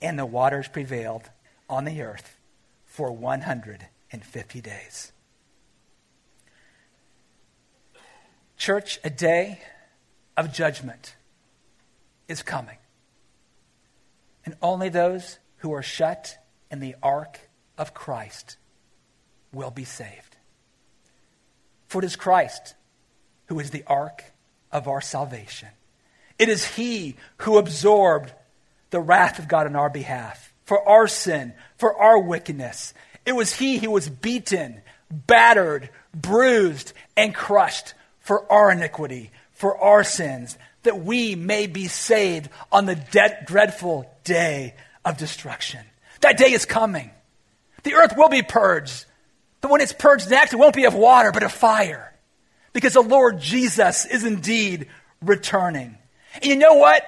and 0.00 0.16
the 0.16 0.24
waters 0.24 0.68
prevailed 0.68 1.28
on 1.68 1.84
the 1.84 2.00
earth 2.00 2.38
for 2.86 3.10
150 3.10 4.60
days. 4.60 5.12
Church, 8.56 9.00
a 9.02 9.10
day 9.10 9.60
of 10.36 10.52
judgment 10.52 11.16
is 12.28 12.44
coming. 12.44 12.78
And 14.44 14.54
only 14.62 14.88
those 14.88 15.40
who 15.58 15.72
are 15.72 15.82
shut 15.82 16.38
in 16.70 16.78
the 16.78 16.94
ark 17.02 17.50
of 17.76 17.94
Christ 17.94 18.58
will 19.52 19.72
be 19.72 19.84
saved. 19.84 20.36
For 21.88 22.00
it 22.00 22.04
is 22.04 22.14
Christ 22.14 22.76
who 23.46 23.58
is 23.58 23.70
the 23.70 23.82
ark 23.88 24.22
of 24.70 24.86
our 24.86 25.00
salvation. 25.00 25.70
It 26.38 26.48
is 26.48 26.64
He 26.64 27.16
who 27.38 27.58
absorbed 27.58 28.32
the 28.90 29.00
wrath 29.00 29.38
of 29.38 29.48
God 29.48 29.66
on 29.66 29.76
our 29.76 29.90
behalf, 29.90 30.52
for 30.64 30.86
our 30.88 31.08
sin, 31.08 31.52
for 31.76 31.96
our 31.96 32.18
wickedness. 32.18 32.94
It 33.26 33.32
was 33.32 33.54
He 33.54 33.78
who 33.78 33.90
was 33.90 34.08
beaten, 34.08 34.80
battered, 35.10 35.90
bruised, 36.14 36.92
and 37.16 37.34
crushed 37.34 37.94
for 38.20 38.50
our 38.50 38.70
iniquity, 38.70 39.30
for 39.52 39.76
our 39.78 40.04
sins, 40.04 40.56
that 40.84 41.02
we 41.02 41.34
may 41.34 41.66
be 41.66 41.88
saved 41.88 42.48
on 42.70 42.86
the 42.86 42.94
de- 42.94 43.44
dreadful 43.46 44.10
day 44.24 44.74
of 45.04 45.16
destruction. 45.16 45.80
That 46.20 46.38
day 46.38 46.52
is 46.52 46.64
coming. 46.64 47.10
The 47.82 47.94
earth 47.94 48.14
will 48.16 48.28
be 48.28 48.42
purged. 48.42 49.06
But 49.60 49.70
when 49.70 49.80
it's 49.80 49.92
purged 49.92 50.30
next, 50.30 50.52
it 50.52 50.58
won't 50.58 50.74
be 50.74 50.84
of 50.84 50.94
water, 50.94 51.32
but 51.32 51.42
of 51.42 51.52
fire. 51.52 52.14
Because 52.72 52.94
the 52.94 53.00
Lord 53.00 53.40
Jesus 53.40 54.04
is 54.04 54.24
indeed 54.24 54.88
returning. 55.20 55.96
And 56.42 56.46
you 56.46 56.56
know 56.56 56.74
what? 56.74 57.04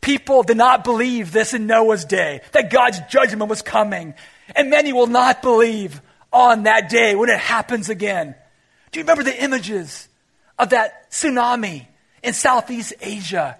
People 0.00 0.42
did 0.42 0.56
not 0.56 0.84
believe 0.84 1.32
this 1.32 1.54
in 1.54 1.66
Noah's 1.66 2.04
day, 2.04 2.40
that 2.52 2.70
God's 2.70 3.00
judgment 3.10 3.50
was 3.50 3.62
coming. 3.62 4.14
And 4.54 4.70
many 4.70 4.92
will 4.92 5.08
not 5.08 5.42
believe 5.42 6.00
on 6.32 6.64
that 6.64 6.88
day 6.88 7.14
when 7.14 7.28
it 7.28 7.38
happens 7.38 7.88
again. 7.88 8.34
Do 8.92 9.00
you 9.00 9.04
remember 9.04 9.24
the 9.24 9.42
images 9.42 10.08
of 10.58 10.70
that 10.70 11.10
tsunami 11.10 11.86
in 12.22 12.34
Southeast 12.34 12.94
Asia? 13.00 13.58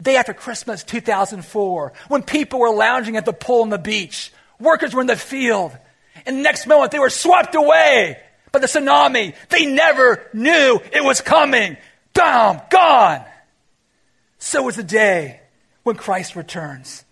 Day 0.00 0.16
after 0.16 0.34
Christmas 0.34 0.84
2004, 0.84 1.92
when 2.08 2.22
people 2.22 2.60
were 2.60 2.74
lounging 2.74 3.16
at 3.16 3.24
the 3.24 3.32
pool 3.32 3.62
on 3.62 3.70
the 3.70 3.78
beach, 3.78 4.32
workers 4.60 4.94
were 4.94 5.00
in 5.00 5.06
the 5.06 5.16
field, 5.16 5.76
and 6.26 6.38
the 6.38 6.42
next 6.42 6.66
moment 6.66 6.92
they 6.92 6.98
were 6.98 7.10
swept 7.10 7.54
away 7.54 8.18
by 8.52 8.58
the 8.60 8.66
tsunami. 8.66 9.34
They 9.48 9.66
never 9.66 10.28
knew 10.32 10.80
it 10.92 11.02
was 11.02 11.20
coming. 11.20 11.76
Bam, 12.12 12.60
gone. 12.70 13.24
So 14.44 14.68
is 14.68 14.76
the 14.76 14.82
day 14.82 15.40
when 15.84 15.96
Christ 15.96 16.36
returns. 16.36 17.06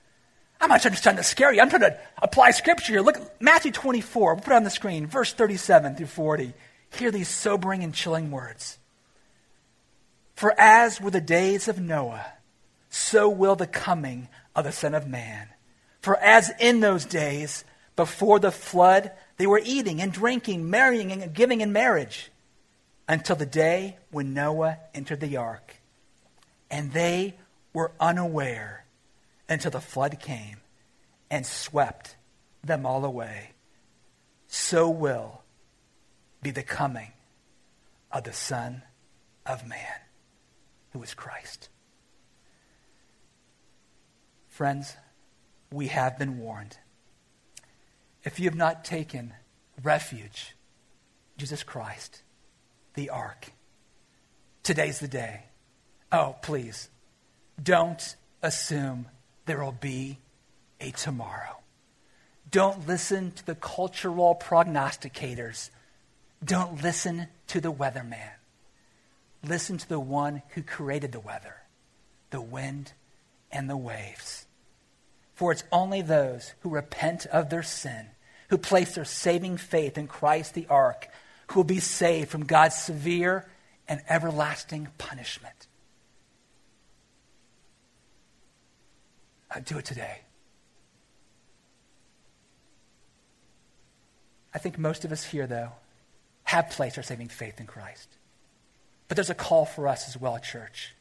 I'm 0.61 0.69
not 0.69 0.83
just 0.83 1.03
trying 1.03 1.17
to 1.17 1.23
scare 1.23 1.51
you. 1.51 1.63
I'm 1.63 1.71
trying 1.71 1.81
to 1.81 1.99
apply 2.21 2.51
scripture 2.51 2.93
here. 2.93 3.01
Look, 3.01 3.17
at 3.17 3.41
Matthew 3.41 3.73
24. 3.73 4.35
We'll 4.35 4.43
put 4.43 4.53
it 4.53 4.57
on 4.57 4.65
the 4.65 4.71
screen, 4.71 5.07
verse 5.07 5.33
37 5.33 5.97
through 5.97 6.07
40. 6.09 6.53
Hear 6.91 7.11
these 7.11 7.29
sobering 7.29 7.83
and 7.83 7.95
chilling 7.95 8.31
words. 8.31 8.79
For 10.37 10.55
as 10.61 11.01
were 11.01 11.11
the 11.11 11.23
days 11.23 11.69
of 11.69 11.81
Noah, 11.81 12.35
so 12.91 13.31
will 13.31 13.57
the 13.57 13.67
coming 13.67 14.29
of 14.55 14.65
the 14.65 14.71
Son 14.73 14.93
of 14.95 15.09
Man. 15.09 15.49
For 16.03 16.19
as 16.19 16.53
in 16.61 16.81
those 16.81 17.07
days, 17.07 17.65
before 17.97 18.41
the 18.41 18.53
flood, 18.53 19.11
they 19.39 19.47
were 19.47 19.63
eating 19.65 20.03
and 20.03 20.13
drinking, 20.13 20.69
marrying 20.69 21.11
and 21.11 21.33
giving 21.33 21.63
in 21.63 21.73
marriage, 21.73 22.31
until 23.09 23.37
the 23.37 23.47
day 23.47 23.97
when 24.11 24.35
Noah 24.35 24.77
entered 24.95 25.21
the 25.21 25.39
ark. 25.39 25.77
And 26.73 26.93
they 26.93 27.37
were 27.75 27.93
unaware 28.01 28.87
until 29.49 29.71
the 29.71 29.81
flood 29.81 30.19
came 30.19 30.57
and 31.31 31.47
swept 31.47 32.17
them 32.65 32.87
all 32.87 33.05
away. 33.05 33.51
So 34.49 34.89
will 34.89 35.43
be 36.43 36.51
the 36.51 36.63
coming 36.63 37.13
of 38.11 38.25
the 38.25 38.33
Son 38.33 38.83
of 39.45 39.69
Man, 39.69 40.01
who 40.93 41.03
is 41.03 41.13
Christ. 41.13 41.69
Friends, 44.49 44.97
we 45.71 45.89
have 45.89 46.19
been 46.19 46.39
warned. 46.39 46.79
If 48.25 48.39
you 48.41 48.47
have 48.47 48.57
not 48.57 48.85
taken 48.85 49.35
refuge, 49.83 50.57
Jesus 51.37 51.63
Christ, 51.63 52.23
the 52.95 53.11
ark, 53.11 53.53
today's 54.63 55.01
the 55.01 55.09
day. 55.09 55.45
Oh, 56.13 56.37
please, 56.43 56.91
don't 57.61 58.17
assume 58.43 59.07
there 59.47 59.65
will 59.65 59.73
be 59.73 60.19
a 60.79 60.91
tomorrow. 60.91 61.57
Don't 62.51 62.87
listen 62.87 63.33
to 63.33 63.47
the 63.47 63.55
cultural 63.55 64.39
prognosticators. 64.39 65.71
Don't 66.45 66.83
listen 66.83 67.29
to 67.47 67.63
the 67.63 67.73
weatherman. 67.73 68.33
Listen 69.43 69.79
to 69.79 69.89
the 69.89 69.99
one 69.99 70.43
who 70.51 70.63
created 70.63 71.13
the 71.13 71.21
weather, 71.21 71.57
the 72.31 72.43
wind, 72.43 72.93
and 73.51 73.71
the 73.71 73.77
waves. 73.77 74.47
For 75.35 75.51
it's 75.51 75.65
only 75.73 76.03
those 76.03 76.53
who 76.61 76.69
repent 76.69 77.25
of 77.27 77.49
their 77.49 77.63
sin, 77.63 78.07
who 78.51 78.59
place 78.59 78.95
their 78.95 79.07
saving 79.07 79.57
faith 79.57 79.97
in 79.97 80.09
Christ 80.09 80.53
the 80.53 80.67
ark, 80.69 81.09
who 81.49 81.61
will 81.61 81.65
be 81.65 81.81
saved 81.81 82.29
from 82.29 82.45
God's 82.45 82.77
severe 82.77 83.49
and 83.89 84.03
everlasting 84.11 84.89
punishment. 84.99 85.69
Uh, 89.55 89.61
do 89.61 89.79
it 89.79 89.85
today. 89.85 90.21
I 94.55 94.59
think 94.59 94.79
most 94.79 95.05
of 95.05 95.13
us 95.13 95.25
here, 95.25 95.47
though, 95.47 95.73
have 96.45 96.71
placed 96.71 96.97
our 96.97 97.03
saving 97.03 97.29
faith 97.29 97.61
in 97.61 97.67
Christ. 97.67 98.09
But 99.09 99.17
there's 99.17 99.31
a 99.31 99.35
call 99.35 99.65
for 99.65 99.89
us 99.89 100.09
as 100.09 100.21
well, 100.21 100.39
church. 100.39 100.95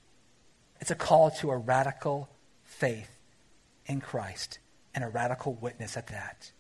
It's 0.80 0.92
a 0.92 0.96
call 0.96 1.32
to 1.32 1.52
a 1.52 1.58
radical 1.58 2.30
faith 2.64 3.10
in 3.86 4.02
Christ 4.02 4.60
and 4.94 5.04
a 5.04 5.08
radical 5.08 5.54
witness 5.54 5.96
at 5.96 6.08
that. 6.08 6.52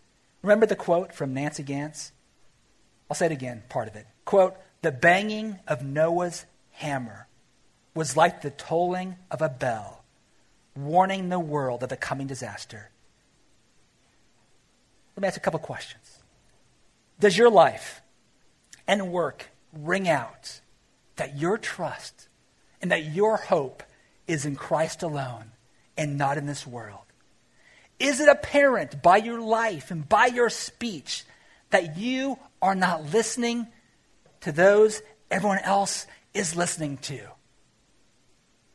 Remember 0.41 0.65
the 0.65 0.75
quote 0.75 1.13
from 1.13 1.33
Nancy 1.33 1.63
Ganz? 1.63 2.11
I'll 3.09 3.15
say 3.15 3.27
it 3.27 3.31
again, 3.31 3.63
part 3.69 3.87
of 3.87 3.95
it. 3.95 4.07
Quote, 4.25 4.55
the 4.81 4.91
banging 4.91 5.59
of 5.67 5.83
Noah's 5.83 6.45
hammer 6.71 7.27
was 7.93 8.15
like 8.15 8.41
the 8.41 8.51
tolling 8.51 9.15
of 9.29 9.41
a 9.41 9.49
bell, 9.49 10.00
warning 10.75 11.29
the 11.29 11.39
world 11.39 11.83
of 11.83 11.89
the 11.89 11.97
coming 11.97 12.27
disaster. 12.27 12.91
Let 15.15 15.21
me 15.21 15.27
ask 15.27 15.37
a 15.37 15.41
couple 15.41 15.59
questions. 15.59 16.19
Does 17.19 17.37
your 17.37 17.49
life 17.49 18.01
and 18.87 19.11
work 19.11 19.49
ring 19.73 20.07
out 20.09 20.61
that 21.17 21.37
your 21.37 21.57
trust 21.57 22.27
and 22.81 22.91
that 22.91 23.05
your 23.05 23.37
hope 23.37 23.83
is 24.27 24.45
in 24.45 24.55
Christ 24.55 25.03
alone 25.03 25.51
and 25.97 26.17
not 26.17 26.37
in 26.37 26.45
this 26.45 26.65
world? 26.65 27.05
Is 27.99 28.19
it 28.19 28.29
apparent 28.29 29.03
by 29.03 29.17
your 29.17 29.39
life 29.39 29.91
and 29.91 30.07
by 30.07 30.25
your 30.27 30.49
speech 30.49 31.23
that 31.69 31.97
you 31.97 32.39
are 32.61 32.73
not 32.73 33.13
listening 33.13 33.67
to 34.41 34.51
those 34.51 35.01
everyone 35.29 35.59
else 35.59 36.07
is 36.33 36.55
listening 36.55 36.97
to? 36.97 37.19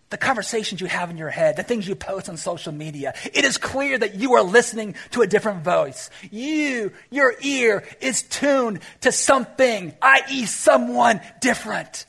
The 0.08 0.16
conversations 0.16 0.80
you 0.80 0.86
have 0.86 1.10
in 1.10 1.16
your 1.16 1.30
head, 1.30 1.56
the 1.56 1.64
things 1.64 1.88
you 1.88 1.96
post 1.96 2.28
on 2.28 2.36
social 2.36 2.72
media, 2.72 3.14
it 3.34 3.44
is 3.44 3.58
clear 3.58 3.98
that 3.98 4.14
you 4.14 4.34
are 4.34 4.42
listening 4.42 4.94
to 5.10 5.22
a 5.22 5.26
different 5.26 5.64
voice. 5.64 6.10
You, 6.30 6.92
your 7.10 7.34
ear 7.40 7.84
is 8.00 8.22
tuned 8.22 8.80
to 9.00 9.10
something, 9.10 9.92
i.e., 10.00 10.46
someone 10.46 11.20
different. 11.40 12.06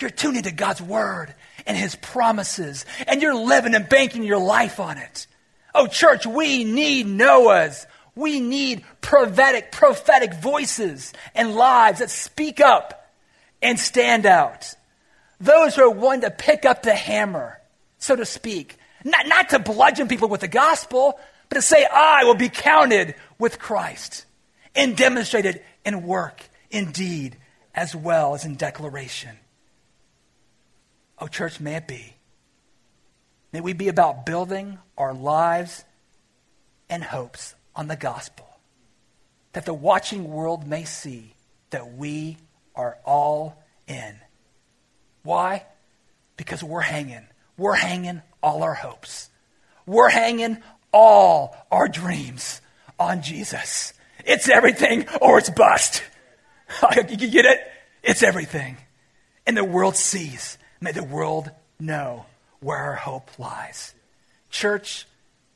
You're 0.00 0.10
tuned 0.10 0.36
into 0.36 0.50
God's 0.50 0.82
word 0.82 1.32
and 1.66 1.76
his 1.76 1.94
promises, 1.94 2.84
and 3.06 3.22
you're 3.22 3.36
living 3.36 3.76
and 3.76 3.88
banking 3.88 4.24
your 4.24 4.40
life 4.40 4.80
on 4.80 4.98
it. 4.98 5.28
Oh, 5.74 5.86
church, 5.86 6.26
we 6.26 6.64
need 6.64 7.06
Noah's. 7.06 7.86
We 8.14 8.40
need 8.40 8.84
prophetic, 9.00 9.72
prophetic 9.72 10.34
voices 10.34 11.12
and 11.34 11.54
lives 11.54 12.00
that 12.00 12.10
speak 12.10 12.60
up 12.60 13.10
and 13.62 13.78
stand 13.78 14.26
out. 14.26 14.74
Those 15.42 15.74
who 15.74 15.82
are 15.82 15.90
willing 15.90 16.20
to 16.20 16.30
pick 16.30 16.64
up 16.64 16.84
the 16.84 16.94
hammer, 16.94 17.60
so 17.98 18.14
to 18.14 18.24
speak. 18.24 18.76
Not, 19.04 19.26
not 19.26 19.48
to 19.48 19.58
bludgeon 19.58 20.06
people 20.06 20.28
with 20.28 20.40
the 20.40 20.46
gospel, 20.46 21.18
but 21.48 21.56
to 21.56 21.62
say, 21.62 21.84
I 21.84 22.22
will 22.22 22.36
be 22.36 22.48
counted 22.48 23.16
with 23.40 23.58
Christ 23.58 24.24
and 24.76 24.96
demonstrated 24.96 25.60
in 25.84 26.04
work, 26.04 26.48
in 26.70 26.92
deed, 26.92 27.36
as 27.74 27.96
well 27.96 28.36
as 28.36 28.44
in 28.44 28.54
declaration. 28.54 29.36
Oh, 31.18 31.26
church, 31.26 31.58
may 31.58 31.74
it 31.74 31.88
be. 31.88 32.14
May 33.52 33.60
we 33.60 33.72
be 33.72 33.88
about 33.88 34.24
building 34.24 34.78
our 34.96 35.12
lives 35.12 35.84
and 36.88 37.02
hopes 37.02 37.56
on 37.74 37.88
the 37.88 37.96
gospel, 37.96 38.46
that 39.54 39.66
the 39.66 39.74
watching 39.74 40.30
world 40.30 40.68
may 40.68 40.84
see 40.84 41.34
that 41.70 41.94
we 41.94 42.36
are 42.76 42.98
all 43.04 43.60
in. 43.88 44.14
Why? 45.22 45.64
Because 46.36 46.62
we're 46.62 46.80
hanging. 46.80 47.26
We're 47.56 47.74
hanging 47.74 48.22
all 48.42 48.62
our 48.62 48.74
hopes. 48.74 49.30
We're 49.86 50.08
hanging 50.08 50.58
all 50.92 51.56
our 51.70 51.88
dreams 51.88 52.60
on 52.98 53.22
Jesus. 53.22 53.92
It's 54.24 54.48
everything 54.48 55.06
or 55.20 55.38
it's 55.38 55.50
bust. 55.50 56.02
you 56.96 57.28
get 57.28 57.44
it? 57.44 57.60
It's 58.02 58.22
everything. 58.22 58.76
And 59.46 59.56
the 59.56 59.64
world 59.64 59.96
sees. 59.96 60.58
May 60.80 60.92
the 60.92 61.04
world 61.04 61.50
know 61.78 62.26
where 62.60 62.78
our 62.78 62.94
hope 62.94 63.38
lies. 63.38 63.94
Church, 64.50 65.06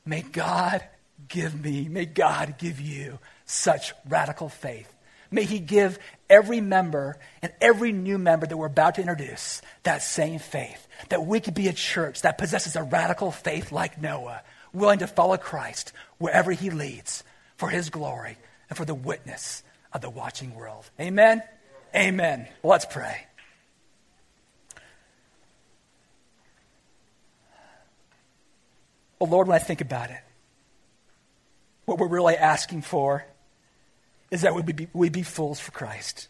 may 0.05 0.23
God 0.23 0.83
give 1.29 1.61
me, 1.61 1.89
may 1.89 2.07
God 2.07 2.57
give 2.59 2.81
you 2.81 3.19
such 3.45 3.93
radical 4.09 4.49
faith. 4.49 4.93
May 5.31 5.45
He 5.45 5.59
give 5.59 5.99
every 6.29 6.61
member 6.61 7.19
and 7.43 7.53
every 7.61 7.93
new 7.93 8.19
member 8.19 8.47
that 8.47 8.57
we're 8.57 8.67
about 8.67 8.97
to 8.97 9.01
introduce 9.01 9.63
that 9.83 10.03
same 10.03 10.39
faith. 10.39 10.87
That 11.09 11.27
we 11.27 11.41
could 11.41 11.55
be 11.55 11.69
a 11.69 11.73
church 11.73 12.23
that 12.23 12.39
possesses 12.39 12.77
a 12.77 12.83
radical 12.83 13.31
faith 13.31 13.73
like 13.73 14.01
Noah, 14.01 14.43
willing 14.73 15.01
to 15.01 15.07
follow 15.07 15.37
Christ 15.37 15.93
wherever 16.19 16.53
He 16.53 16.71
leads 16.71 17.25
for 17.57 17.69
His 17.69 17.91
glory 17.91 18.37
and 18.69 18.77
for 18.77 18.85
the 18.85 18.95
witness 18.95 19.63
of 19.93 20.01
the 20.01 20.11
watching 20.11 20.55
world. 20.55 20.89
Amen? 21.01 21.43
Amen. 21.95 22.49
Let's 22.63 22.85
pray. 22.85 23.27
Well, 29.19 29.31
Lord, 29.31 29.49
when 29.49 29.57
I 29.57 29.59
think 29.59 29.81
about 29.81 30.11
it, 30.11 30.21
what 31.87 31.99
we're 31.99 32.09
really 32.09 32.37
asking 32.37 32.83
for 32.83 33.25
is 34.31 34.43
that 34.43 34.55
we 34.55 34.63
be, 34.63 34.89
we 34.93 35.09
be 35.09 35.23
fools 35.23 35.61
for 35.61 35.73
Christ. 35.73 36.29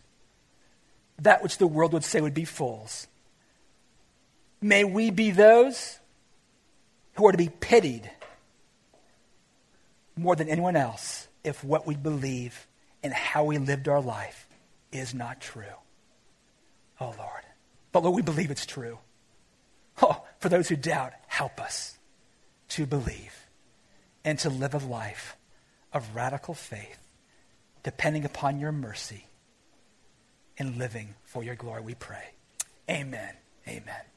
That 1.20 1.42
which 1.42 1.58
the 1.58 1.66
world 1.66 1.92
would 1.92 2.04
say 2.04 2.20
would 2.20 2.34
be 2.34 2.44
fools. 2.44 3.06
May 4.60 4.84
we 4.84 5.10
be 5.10 5.30
those 5.30 5.98
who 7.14 7.26
are 7.26 7.32
to 7.32 7.38
be 7.38 7.48
pitied 7.48 8.10
more 10.16 10.36
than 10.36 10.48
anyone 10.48 10.76
else 10.76 11.28
if 11.44 11.62
what 11.62 11.86
we 11.86 11.94
believe 11.94 12.66
and 13.02 13.12
how 13.12 13.44
we 13.44 13.58
lived 13.58 13.88
our 13.88 14.00
life 14.00 14.48
is 14.92 15.14
not 15.14 15.40
true. 15.40 15.64
Oh, 17.00 17.14
Lord. 17.18 17.42
But 17.92 18.02
Lord, 18.02 18.16
we 18.16 18.22
believe 18.22 18.50
it's 18.50 18.66
true. 18.66 18.98
Oh, 20.02 20.22
for 20.38 20.48
those 20.48 20.68
who 20.68 20.76
doubt, 20.76 21.12
help 21.26 21.60
us 21.60 21.98
to 22.70 22.86
believe 22.86 23.46
and 24.24 24.38
to 24.40 24.50
live 24.50 24.74
a 24.74 24.78
life 24.78 25.36
of 25.92 26.14
radical 26.14 26.52
faith, 26.52 27.05
depending 27.86 28.24
upon 28.24 28.58
your 28.58 28.72
mercy 28.72 29.26
and 30.58 30.76
living 30.76 31.14
for 31.22 31.44
your 31.44 31.54
glory, 31.54 31.80
we 31.80 31.94
pray. 31.94 32.34
Amen. 32.90 33.32
Amen. 33.68 34.15